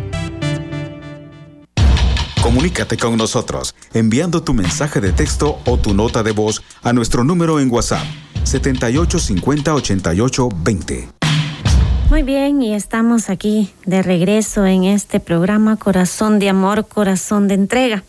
Comunícate 2.43 2.97
con 2.97 3.17
nosotros 3.17 3.75
enviando 3.93 4.43
tu 4.43 4.55
mensaje 4.55 5.01
de 5.01 5.13
texto 5.13 5.59
o 5.67 5.77
tu 5.79 5.93
nota 5.95 6.23
de 6.23 6.31
voz 6.33 6.63
a 6.83 6.93
nuestro 6.93 7.25
número 7.25 7.59
en 7.61 7.71
WhatsApp 7.71 8.05
78508820. 8.45 11.09
Muy 12.09 12.23
bien, 12.23 12.63
y 12.63 12.73
estamos 12.73 13.31
aquí 13.31 13.73
de 13.85 14.01
regreso 14.01 14.65
en 14.65 14.85
este 14.85 15.19
programa 15.19 15.77
Corazón 15.77 16.39
de 16.39 16.49
Amor, 16.49 16.87
Corazón 16.87 17.49
de 17.49 17.55
Entrega. 17.55 18.05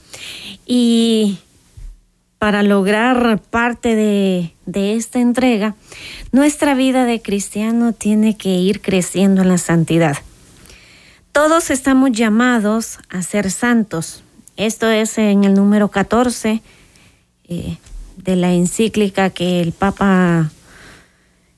Y 0.67 1.39
para 2.39 2.63
lograr 2.63 3.39
parte 3.50 3.95
de, 3.95 4.54
de, 4.65 4.95
esta 4.95 5.19
entrega, 5.19 5.76
nuestra 6.32 6.76
vida 6.76 7.06
de 7.06 7.21
cristiano 7.21 7.93
tiene 7.93 8.38
que 8.38 8.50
ir 8.50 8.82
creciendo 8.82 9.41
en 9.41 9.50
la 9.50 9.58
santidad. 9.58 10.17
Todos 11.32 11.69
estamos 11.69 12.12
llamados 12.12 13.00
a 13.10 13.21
ser 13.21 13.52
santos. 13.52 14.23
Esto 14.56 14.89
es 14.89 15.17
en 15.17 15.43
el 15.43 15.54
número 15.54 15.89
14 15.89 16.62
eh, 17.47 17.78
de 18.17 18.36
la 18.36 18.54
encíclica 18.54 19.30
que 19.30 19.62
el 19.62 19.71
Papa, 19.71 20.50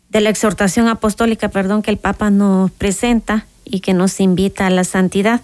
de 0.10 0.22
la 0.22 0.30
exhortación 0.30 0.88
apostólica, 0.88 1.50
perdón, 1.50 1.82
que 1.82 1.92
el 1.92 1.98
Papa 1.98 2.30
nos 2.30 2.72
presenta 2.72 3.46
y 3.66 3.80
que 3.80 3.94
nos 3.94 4.20
invita 4.20 4.68
a 4.68 4.70
la 4.70 4.84
santidad. 4.84 5.42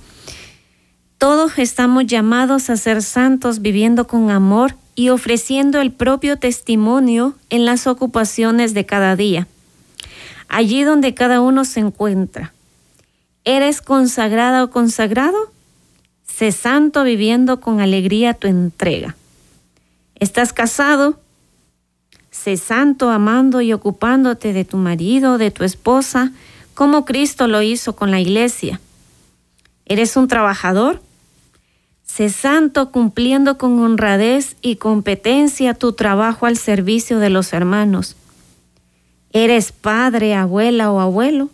Todos 1.17 1.57
estamos 1.57 2.05
llamados 2.05 2.69
a 2.69 2.75
ser 2.75 3.01
santos 3.01 3.61
viviendo 3.61 4.05
con 4.05 4.29
amor 4.31 4.75
y 4.95 5.10
ofreciendo 5.10 5.81
el 5.81 5.91
propio 5.91 6.38
testimonio 6.38 7.36
en 7.49 7.65
las 7.65 7.86
ocupaciones 7.86 8.73
de 8.73 8.86
cada 8.86 9.15
día, 9.15 9.47
allí 10.47 10.84
donde 10.84 11.13
cada 11.13 11.41
uno 11.41 11.65
se 11.65 11.81
encuentra. 11.81 12.53
¿Eres 13.43 13.81
consagrada 13.81 14.63
o 14.63 14.71
consagrado? 14.71 15.51
Sé 16.25 16.51
santo 16.51 17.03
viviendo 17.03 17.60
con 17.60 17.79
alegría 17.79 18.34
tu 18.34 18.47
entrega. 18.47 19.15
¿Estás 20.15 20.53
casado? 20.53 21.19
Sé 22.31 22.58
santo 22.58 23.10
amando 23.10 23.62
y 23.62 23.73
ocupándote 23.73 24.53
de 24.53 24.65
tu 24.65 24.77
marido, 24.77 25.38
de 25.38 25.51
tu 25.51 25.63
esposa, 25.63 26.31
como 26.73 27.05
Cristo 27.05 27.47
lo 27.47 27.62
hizo 27.62 27.95
con 27.95 28.12
la 28.12 28.19
iglesia. 28.19 28.79
¿Eres 29.86 30.17
un 30.17 30.27
trabajador? 30.27 31.01
Sé 32.05 32.29
santo 32.29 32.91
cumpliendo 32.91 33.57
con 33.57 33.79
honradez 33.79 34.55
y 34.61 34.77
competencia 34.77 35.73
tu 35.73 35.93
trabajo 35.93 36.45
al 36.45 36.57
servicio 36.57 37.19
de 37.19 37.29
los 37.29 37.51
hermanos. 37.51 38.15
¿Eres 39.33 39.73
padre, 39.73 40.33
abuela 40.33 40.91
o 40.91 41.01
abuelo? 41.01 41.49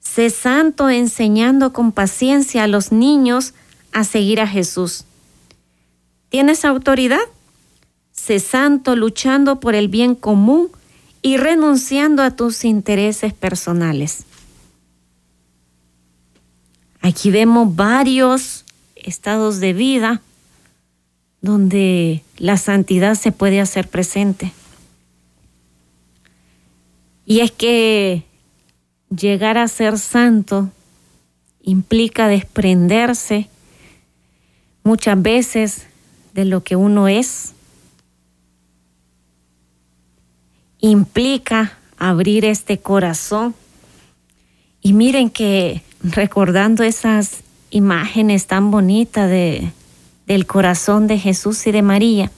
Sé 0.00 0.28
santo 0.30 0.90
enseñando 0.90 1.72
con 1.72 1.92
paciencia 1.92 2.64
a 2.64 2.66
los 2.66 2.92
niños 2.92 3.54
a 3.92 4.04
seguir 4.04 4.40
a 4.40 4.46
Jesús. 4.46 5.04
¿Tienes 6.28 6.64
autoridad? 6.66 7.24
Sé 8.12 8.40
santo 8.40 8.94
luchando 8.94 9.58
por 9.58 9.74
el 9.74 9.88
bien 9.88 10.14
común 10.14 10.68
y 11.22 11.38
renunciando 11.38 12.22
a 12.22 12.32
tus 12.32 12.64
intereses 12.64 13.32
personales. 13.32 14.24
Aquí 17.00 17.30
vemos 17.30 17.74
varios 17.74 18.65
estados 19.06 19.60
de 19.60 19.72
vida 19.72 20.20
donde 21.40 22.22
la 22.36 22.56
santidad 22.58 23.14
se 23.14 23.32
puede 23.32 23.60
hacer 23.60 23.88
presente. 23.88 24.52
Y 27.24 27.40
es 27.40 27.52
que 27.52 28.24
llegar 29.08 29.56
a 29.58 29.68
ser 29.68 29.98
santo 29.98 30.70
implica 31.62 32.28
desprenderse 32.28 33.48
muchas 34.82 35.20
veces 35.20 35.86
de 36.34 36.44
lo 36.44 36.62
que 36.62 36.76
uno 36.76 37.08
es. 37.08 37.52
Implica 40.80 41.78
abrir 41.96 42.44
este 42.44 42.78
corazón. 42.78 43.54
Y 44.80 44.92
miren 44.92 45.30
que 45.30 45.82
recordando 46.02 46.84
esas 46.84 47.42
imágenes 47.76 48.46
tan 48.46 48.70
bonitas 48.70 49.28
de, 49.28 49.70
del 50.26 50.46
corazón 50.46 51.06
de 51.06 51.18
Jesús 51.18 51.66
y 51.66 51.72
de 51.72 51.82
María, 51.82 52.30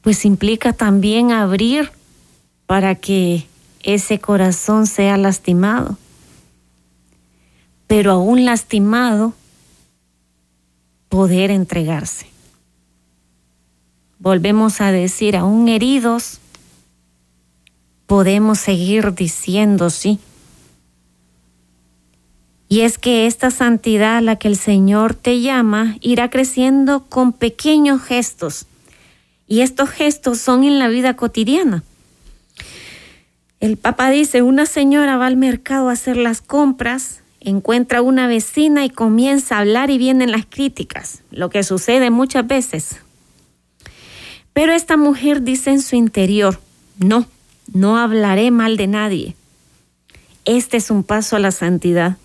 pues 0.00 0.24
implica 0.24 0.72
también 0.72 1.30
abrir 1.30 1.92
para 2.66 2.94
que 2.94 3.46
ese 3.82 4.18
corazón 4.18 4.86
sea 4.86 5.18
lastimado. 5.18 5.98
Pero 7.86 8.12
aún 8.12 8.46
lastimado, 8.46 9.34
poder 11.10 11.50
entregarse. 11.50 12.26
Volvemos 14.18 14.80
a 14.80 14.90
decir, 14.90 15.36
aún 15.36 15.68
heridos, 15.68 16.40
podemos 18.06 18.58
seguir 18.58 19.14
diciendo 19.14 19.90
sí 19.90 20.18
y 22.74 22.80
es 22.80 22.98
que 22.98 23.28
esta 23.28 23.52
santidad 23.52 24.16
a 24.16 24.20
la 24.20 24.34
que 24.34 24.48
el 24.48 24.56
Señor 24.56 25.14
te 25.14 25.40
llama 25.40 25.96
irá 26.00 26.28
creciendo 26.28 27.04
con 27.08 27.32
pequeños 27.32 28.02
gestos. 28.02 28.66
Y 29.46 29.60
estos 29.60 29.90
gestos 29.90 30.40
son 30.40 30.64
en 30.64 30.80
la 30.80 30.88
vida 30.88 31.14
cotidiana. 31.14 31.84
El 33.60 33.76
Papa 33.76 34.10
dice, 34.10 34.42
una 34.42 34.66
señora 34.66 35.16
va 35.18 35.26
al 35.26 35.36
mercado 35.36 35.88
a 35.88 35.92
hacer 35.92 36.16
las 36.16 36.40
compras, 36.40 37.20
encuentra 37.38 38.02
una 38.02 38.26
vecina 38.26 38.84
y 38.84 38.90
comienza 38.90 39.54
a 39.54 39.60
hablar 39.60 39.90
y 39.90 39.98
vienen 39.98 40.32
las 40.32 40.44
críticas, 40.44 41.22
lo 41.30 41.50
que 41.50 41.62
sucede 41.62 42.10
muchas 42.10 42.44
veces. 42.44 42.96
Pero 44.52 44.72
esta 44.72 44.96
mujer 44.96 45.42
dice 45.42 45.70
en 45.70 45.80
su 45.80 45.94
interior, 45.94 46.58
no, 46.98 47.28
no 47.72 47.98
hablaré 47.98 48.50
mal 48.50 48.76
de 48.76 48.88
nadie. 48.88 49.36
Este 50.44 50.76
es 50.76 50.90
un 50.90 51.04
paso 51.04 51.36
a 51.36 51.38
la 51.38 51.52
santidad. 51.52 52.16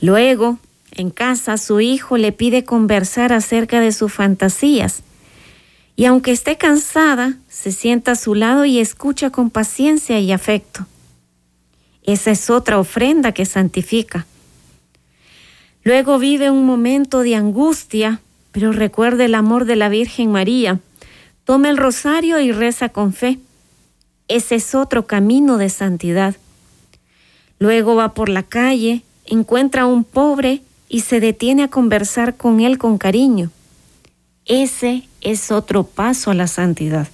Luego, 0.00 0.58
en 0.92 1.10
casa, 1.10 1.56
su 1.56 1.80
hijo 1.80 2.16
le 2.16 2.32
pide 2.32 2.64
conversar 2.64 3.32
acerca 3.32 3.80
de 3.80 3.92
sus 3.92 4.12
fantasías. 4.12 5.02
Y 5.96 6.04
aunque 6.04 6.32
esté 6.32 6.56
cansada, 6.56 7.34
se 7.48 7.72
sienta 7.72 8.12
a 8.12 8.16
su 8.16 8.34
lado 8.34 8.64
y 8.64 8.78
escucha 8.78 9.30
con 9.30 9.50
paciencia 9.50 10.18
y 10.20 10.32
afecto. 10.32 10.86
Esa 12.02 12.30
es 12.30 12.50
otra 12.50 12.78
ofrenda 12.78 13.32
que 13.32 13.46
santifica. 13.46 14.26
Luego 15.82 16.18
vive 16.18 16.50
un 16.50 16.66
momento 16.66 17.20
de 17.20 17.34
angustia, 17.34 18.20
pero 18.52 18.72
recuerda 18.72 19.24
el 19.24 19.34
amor 19.34 19.64
de 19.64 19.76
la 19.76 19.88
Virgen 19.88 20.30
María, 20.32 20.80
Toma 21.46 21.70
el 21.70 21.76
rosario 21.76 22.40
y 22.40 22.50
reza 22.50 22.88
con 22.88 23.12
fe. 23.12 23.38
Ese 24.26 24.56
es 24.56 24.74
otro 24.74 25.06
camino 25.06 25.58
de 25.58 25.70
santidad. 25.70 26.34
Luego 27.60 27.94
va 27.94 28.14
por 28.14 28.28
la 28.28 28.42
calle, 28.42 29.02
encuentra 29.26 29.82
a 29.82 29.86
un 29.86 30.04
pobre 30.04 30.62
y 30.88 31.00
se 31.00 31.20
detiene 31.20 31.64
a 31.64 31.68
conversar 31.68 32.36
con 32.36 32.60
él 32.60 32.78
con 32.78 32.98
cariño. 32.98 33.50
Ese 34.44 35.08
es 35.20 35.50
otro 35.50 35.84
paso 35.84 36.30
a 36.30 36.34
la 36.34 36.46
santidad. 36.46 37.08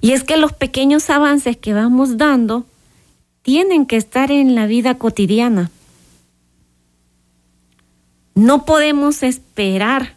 Y 0.00 0.12
es 0.12 0.24
que 0.24 0.36
los 0.36 0.52
pequeños 0.52 1.10
avances 1.10 1.56
que 1.56 1.72
vamos 1.72 2.16
dando 2.16 2.64
tienen 3.42 3.86
que 3.86 3.96
estar 3.96 4.30
en 4.30 4.54
la 4.54 4.66
vida 4.66 4.96
cotidiana. 4.96 5.70
No 8.34 8.64
podemos 8.64 9.22
esperar 9.22 10.14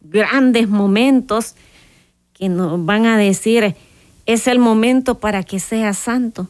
grandes 0.00 0.68
momentos 0.68 1.54
que 2.32 2.48
nos 2.48 2.84
van 2.84 3.06
a 3.06 3.16
decir 3.16 3.76
es 4.26 4.46
el 4.46 4.58
momento 4.58 5.18
para 5.18 5.42
que 5.42 5.60
sea 5.60 5.94
santo, 5.94 6.48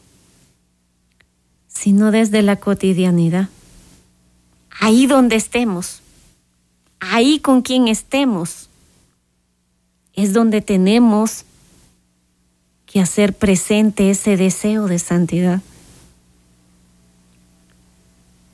sino 1.83 2.11
desde 2.11 2.41
la 2.43 2.55
cotidianidad. 2.55 3.49
Ahí 4.79 5.05
donde 5.05 5.35
estemos, 5.35 6.01
ahí 7.01 7.39
con 7.39 7.61
quien 7.61 7.89
estemos, 7.89 8.69
es 10.13 10.31
donde 10.31 10.61
tenemos 10.61 11.43
que 12.85 13.01
hacer 13.01 13.33
presente 13.33 14.09
ese 14.09 14.37
deseo 14.37 14.87
de 14.87 14.97
santidad. 14.97 15.61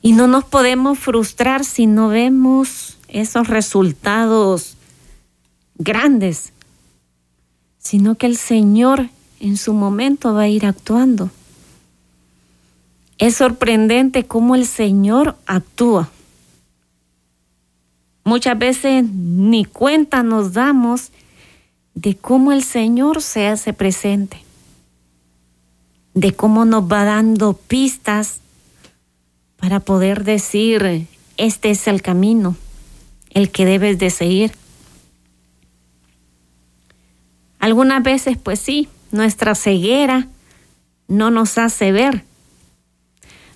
Y 0.02 0.10
no 0.10 0.26
nos 0.26 0.42
podemos 0.42 0.98
frustrar 0.98 1.64
si 1.64 1.86
no 1.86 2.08
vemos 2.08 2.98
esos 3.06 3.46
resultados 3.46 4.76
grandes, 5.78 6.52
sino 7.78 8.16
que 8.16 8.26
el 8.26 8.36
Señor 8.36 9.08
en 9.38 9.56
su 9.56 9.72
momento 9.72 10.34
va 10.34 10.42
a 10.42 10.48
ir 10.48 10.66
actuando. 10.66 11.30
Es 13.20 13.36
sorprendente 13.36 14.24
cómo 14.24 14.54
el 14.54 14.66
Señor 14.66 15.36
actúa. 15.44 16.08
Muchas 18.24 18.58
veces 18.58 19.04
ni 19.04 19.66
cuenta 19.66 20.22
nos 20.22 20.54
damos 20.54 21.12
de 21.94 22.16
cómo 22.16 22.50
el 22.50 22.64
Señor 22.64 23.20
se 23.20 23.46
hace 23.46 23.74
presente, 23.74 24.42
de 26.14 26.32
cómo 26.32 26.64
nos 26.64 26.90
va 26.90 27.04
dando 27.04 27.52
pistas 27.52 28.40
para 29.58 29.80
poder 29.80 30.24
decir, 30.24 31.06
este 31.36 31.72
es 31.72 31.88
el 31.88 32.00
camino, 32.00 32.56
el 33.28 33.50
que 33.50 33.66
debes 33.66 33.98
de 33.98 34.08
seguir. 34.08 34.52
Algunas 37.58 38.02
veces, 38.02 38.38
pues 38.38 38.60
sí, 38.60 38.88
nuestra 39.12 39.54
ceguera 39.54 40.26
no 41.06 41.30
nos 41.30 41.58
hace 41.58 41.92
ver. 41.92 42.29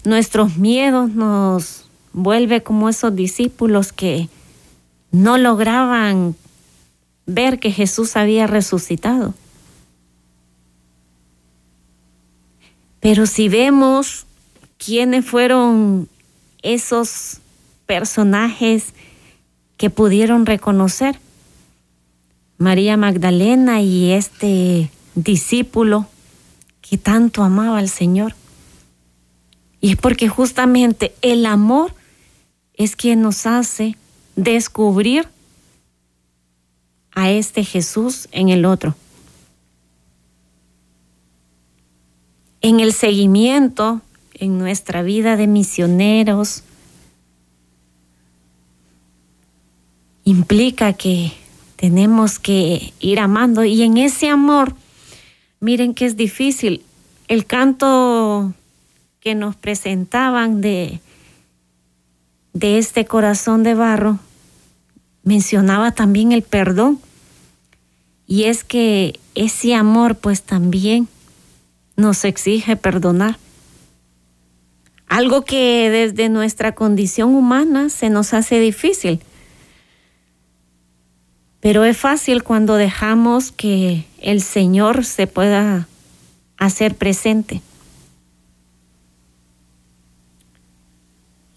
Nuestros 0.04 0.56
miedos 0.56 1.10
nos 1.10 1.86
vuelve 2.12 2.62
como 2.62 2.88
esos 2.88 3.14
discípulos 3.16 3.92
que 3.92 4.28
no 5.10 5.38
lograban 5.38 6.36
ver 7.26 7.58
que 7.58 7.70
Jesús 7.70 8.16
había 8.16 8.46
resucitado. 8.46 9.34
Pero 13.00 13.26
si 13.26 13.48
vemos 13.48 14.26
quiénes 14.78 15.24
fueron 15.24 16.08
esos 16.62 17.38
personajes 17.86 18.92
que 19.76 19.90
pudieron 19.90 20.46
reconocer, 20.46 21.18
María 22.58 22.96
Magdalena 22.96 23.82
y 23.82 24.12
este 24.12 24.90
discípulo 25.14 26.06
que 26.80 26.98
tanto 26.98 27.42
amaba 27.42 27.78
al 27.78 27.88
Señor. 27.88 28.34
Y 29.84 29.90
es 29.90 29.96
porque 29.98 30.30
justamente 30.30 31.14
el 31.20 31.44
amor 31.44 31.94
es 32.72 32.96
quien 32.96 33.20
nos 33.20 33.44
hace 33.44 33.98
descubrir 34.34 35.28
a 37.12 37.30
este 37.30 37.64
Jesús 37.64 38.26
en 38.32 38.48
el 38.48 38.64
otro. 38.64 38.94
En 42.62 42.80
el 42.80 42.94
seguimiento, 42.94 44.00
en 44.32 44.56
nuestra 44.56 45.02
vida 45.02 45.36
de 45.36 45.48
misioneros, 45.48 46.62
implica 50.24 50.94
que 50.94 51.30
tenemos 51.76 52.38
que 52.38 52.94
ir 53.00 53.20
amando 53.20 53.64
y 53.64 53.82
en 53.82 53.98
ese 53.98 54.30
amor, 54.30 54.74
miren 55.60 55.92
que 55.92 56.06
es 56.06 56.16
difícil. 56.16 56.82
El 57.28 57.44
canto 57.44 58.54
que 59.24 59.34
nos 59.34 59.56
presentaban 59.56 60.60
de, 60.60 61.00
de 62.52 62.78
este 62.78 63.06
corazón 63.06 63.62
de 63.62 63.74
barro 63.74 64.18
mencionaba 65.22 65.92
también 65.92 66.30
el 66.30 66.42
perdón. 66.42 67.00
Y 68.26 68.44
es 68.44 68.62
que 68.62 69.18
ese 69.34 69.74
amor 69.74 70.16
pues 70.16 70.42
también 70.42 71.08
nos 71.96 72.24
exige 72.24 72.76
perdonar. 72.76 73.38
Algo 75.08 75.44
que 75.44 75.90
desde 75.90 76.28
nuestra 76.28 76.74
condición 76.74 77.34
humana 77.34 77.88
se 77.88 78.10
nos 78.10 78.34
hace 78.34 78.60
difícil 78.60 79.20
pero 81.64 81.82
es 81.86 81.96
fácil 81.96 82.42
cuando 82.42 82.76
dejamos 82.76 83.50
que 83.50 84.04
el 84.20 84.42
Señor 84.42 85.06
se 85.06 85.26
pueda 85.26 85.88
hacer 86.58 86.94
presente. 86.94 87.62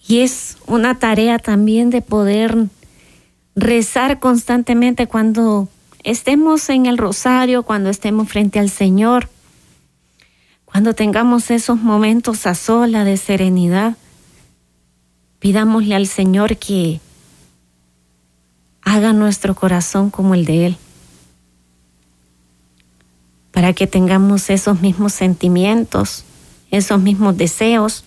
Y 0.08 0.20
es 0.22 0.58
una 0.68 1.00
tarea 1.00 1.38
también 1.38 1.90
de 1.90 2.02
poder 2.02 2.68
rezar 3.56 4.20
constantemente 4.20 5.08
cuando 5.08 5.68
estemos 6.04 6.70
en 6.70 6.86
el 6.86 6.98
rosario, 6.98 7.64
cuando 7.64 7.90
estemos 7.90 8.30
frente 8.30 8.60
al 8.60 8.70
Señor, 8.70 9.30
cuando 10.64 10.94
tengamos 10.94 11.52
esos 11.52 11.82
momentos 11.82 12.46
a 12.46 12.56
sola 12.56 13.04
de 13.04 13.18
serenidad. 13.18 13.98
Pidámosle 15.40 15.96
al 15.96 16.08
Señor 16.08 16.58
que 16.58 17.02
haga 18.82 19.12
nuestro 19.12 19.56
corazón 19.56 20.10
como 20.10 20.34
el 20.34 20.46
de 20.46 20.68
Él, 20.68 20.78
para 23.52 23.74
que 23.74 23.88
tengamos 23.88 24.50
esos 24.50 24.82
mismos 24.82 25.14
sentimientos, 25.14 26.24
esos 26.72 27.02
mismos 27.02 27.38
deseos, 27.38 28.06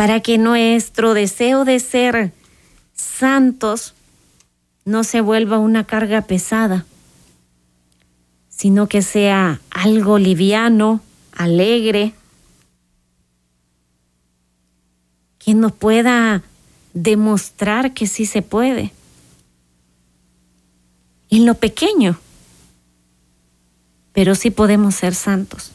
para 0.00 0.20
que 0.20 0.38
nuestro 0.38 1.12
deseo 1.12 1.66
de 1.66 1.78
ser 1.78 2.32
santos 2.94 3.92
no 4.86 5.04
se 5.04 5.20
vuelva 5.20 5.58
una 5.58 5.84
carga 5.84 6.22
pesada, 6.22 6.86
sino 8.48 8.88
que 8.88 9.02
sea 9.02 9.60
algo 9.70 10.18
liviano, 10.18 11.02
alegre, 11.32 12.14
que 15.38 15.52
nos 15.52 15.72
pueda 15.72 16.44
demostrar 16.94 17.92
que 17.92 18.06
sí 18.06 18.24
se 18.24 18.40
puede. 18.40 18.94
En 21.28 21.44
lo 21.44 21.56
pequeño, 21.56 22.18
pero 24.14 24.34
sí 24.34 24.50
podemos 24.50 24.94
ser 24.94 25.14
santos. 25.14 25.72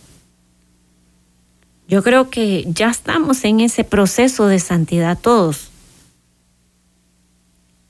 Yo 1.88 2.02
creo 2.02 2.30
que 2.30 2.66
ya 2.68 2.90
estamos 2.90 3.44
en 3.44 3.60
ese 3.60 3.84
proceso 3.84 4.48
de 4.48 4.60
santidad 4.60 5.20
todos, 5.20 5.70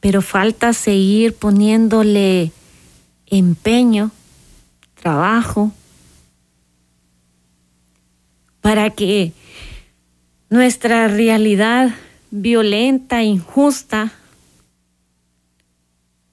pero 0.02 0.22
falta 0.22 0.74
seguir 0.74 1.34
poniéndole 1.34 2.52
empeño, 3.28 4.12
trabajo, 5.02 5.72
para 8.60 8.90
que 8.90 9.32
nuestra 10.50 11.08
realidad 11.08 11.96
violenta, 12.32 13.24
injusta 13.24 14.12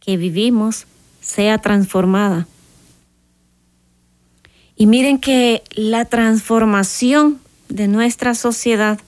que 0.01 0.17
vivimos 0.17 0.87
sea 1.21 1.59
transformada. 1.59 2.49
Y 4.75 4.87
miren 4.87 5.19
que 5.19 5.63
la 5.77 6.07
transformación 6.07 7.42
de 7.73 7.89
nuestra 7.89 8.35
sociedad 8.35 9.01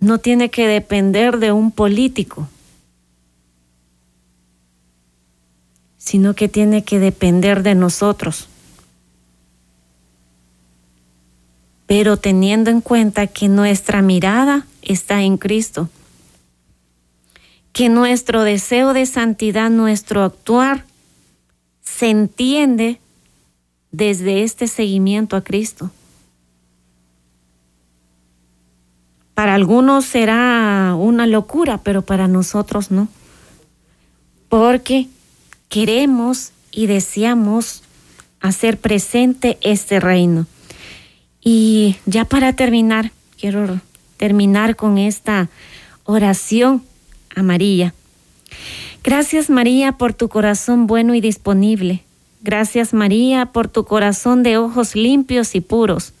no 0.00 0.18
tiene 0.18 0.50
que 0.50 0.66
depender 0.66 1.38
de 1.38 1.52
un 1.52 1.70
político, 1.70 2.48
sino 5.96 6.34
que 6.34 6.48
tiene 6.48 6.84
que 6.84 6.98
depender 6.98 7.62
de 7.62 7.74
nosotros. 7.74 8.48
Pero 11.86 12.16
teniendo 12.16 12.70
en 12.70 12.80
cuenta 12.80 13.26
que 13.26 13.48
nuestra 13.48 14.02
mirada 14.02 14.66
está 14.82 15.22
en 15.22 15.36
Cristo. 15.36 15.88
que 17.72 17.88
nuestro 17.88 18.42
deseo 18.42 18.92
de 18.92 19.06
santidad, 19.06 19.70
nuestro 19.70 20.24
actuar, 20.24 20.84
se 21.80 22.10
entiende 22.10 22.98
desde 23.92 24.42
este 24.42 24.66
seguimiento 24.66 25.36
a 25.36 25.44
Cristo. 25.44 25.92
Para 29.38 29.54
algunos 29.54 30.04
será 30.04 30.96
una 30.98 31.24
locura, 31.28 31.78
pero 31.78 32.02
para 32.02 32.26
nosotros 32.26 32.90
no. 32.90 33.06
Porque 34.48 35.06
queremos 35.68 36.50
y 36.72 36.88
deseamos 36.88 37.84
hacer 38.40 38.78
presente 38.78 39.56
este 39.60 40.00
reino. 40.00 40.48
Y 41.40 41.94
ya 42.04 42.24
para 42.24 42.54
terminar, 42.54 43.12
quiero 43.40 43.80
terminar 44.16 44.74
con 44.74 44.98
esta 44.98 45.48
oración 46.02 46.82
a 47.36 47.44
María. 47.44 47.94
Gracias 49.04 49.50
María 49.50 49.92
por 49.92 50.14
tu 50.14 50.28
corazón 50.28 50.88
bueno 50.88 51.14
y 51.14 51.20
disponible. 51.20 52.02
Gracias 52.40 52.92
María 52.92 53.46
por 53.46 53.68
tu 53.68 53.84
corazón 53.84 54.42
de 54.42 54.56
ojos 54.56 54.96
limpios 54.96 55.54
y 55.54 55.60
puros. 55.60 56.12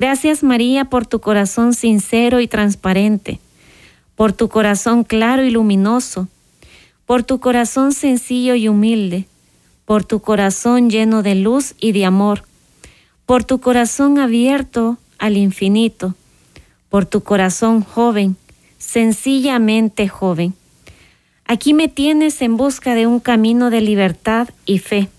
Gracias 0.00 0.42
María 0.42 0.86
por 0.86 1.04
tu 1.04 1.20
corazón 1.20 1.74
sincero 1.74 2.40
y 2.40 2.48
transparente, 2.48 3.38
por 4.16 4.32
tu 4.32 4.48
corazón 4.48 5.04
claro 5.04 5.44
y 5.44 5.50
luminoso, 5.50 6.26
por 7.04 7.22
tu 7.22 7.38
corazón 7.38 7.92
sencillo 7.92 8.54
y 8.54 8.66
humilde, 8.66 9.26
por 9.84 10.06
tu 10.06 10.20
corazón 10.20 10.88
lleno 10.88 11.22
de 11.22 11.34
luz 11.34 11.74
y 11.78 11.92
de 11.92 12.06
amor, 12.06 12.44
por 13.26 13.44
tu 13.44 13.60
corazón 13.60 14.18
abierto 14.18 14.96
al 15.18 15.36
infinito, 15.36 16.14
por 16.88 17.04
tu 17.04 17.22
corazón 17.22 17.82
joven, 17.82 18.38
sencillamente 18.78 20.08
joven. 20.08 20.54
Aquí 21.44 21.74
me 21.74 21.88
tienes 21.88 22.40
en 22.40 22.56
busca 22.56 22.94
de 22.94 23.06
un 23.06 23.20
camino 23.20 23.68
de 23.68 23.82
libertad 23.82 24.48
y 24.64 24.78
fe. 24.78 25.10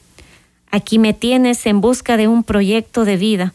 Aquí 0.71 0.97
me 0.97 1.13
tienes 1.13 1.67
en 1.67 1.81
busca 1.81 2.17
de 2.17 2.27
un 2.27 2.43
proyecto 2.43 3.05
de 3.05 3.17
vida. 3.17 3.53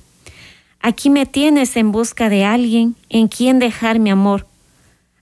Aquí 0.88 1.10
me 1.10 1.26
tienes 1.26 1.76
en 1.76 1.90
busca 1.90 2.28
de 2.28 2.44
alguien 2.44 2.94
en 3.08 3.26
quien 3.26 3.58
dejar 3.58 3.98
mi 3.98 4.08
amor. 4.08 4.46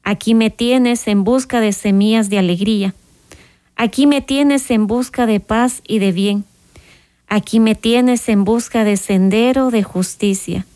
Aquí 0.02 0.34
me 0.34 0.50
tienes 0.50 1.08
en 1.08 1.24
busca 1.24 1.58
de 1.58 1.72
semillas 1.72 2.28
de 2.28 2.36
alegría. 2.36 2.92
Aquí 3.74 4.06
me 4.06 4.20
tienes 4.20 4.70
en 4.70 4.86
busca 4.86 5.24
de 5.24 5.40
paz 5.40 5.80
y 5.88 6.00
de 6.00 6.12
bien. 6.12 6.44
Aquí 7.28 7.60
me 7.60 7.74
tienes 7.74 8.28
en 8.28 8.44
busca 8.44 8.84
de 8.84 8.98
sendero 8.98 9.70
de 9.70 9.82
justicia. 9.82 10.66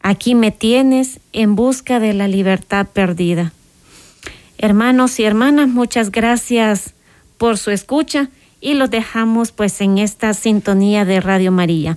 Aquí 0.00 0.34
me 0.34 0.50
tienes 0.50 1.20
en 1.32 1.54
busca 1.54 2.00
de 2.00 2.14
la 2.14 2.26
libertad 2.26 2.88
perdida. 2.92 3.52
Hermanos 4.58 5.20
y 5.20 5.22
hermanas, 5.22 5.68
muchas 5.68 6.10
gracias 6.10 6.94
por 7.38 7.58
su 7.58 7.70
escucha 7.70 8.28
y 8.60 8.74
los 8.74 8.90
dejamos 8.90 9.52
pues 9.52 9.80
en 9.82 9.98
esta 9.98 10.34
sintonía 10.34 11.04
de 11.04 11.20
Radio 11.20 11.52
María 11.52 11.96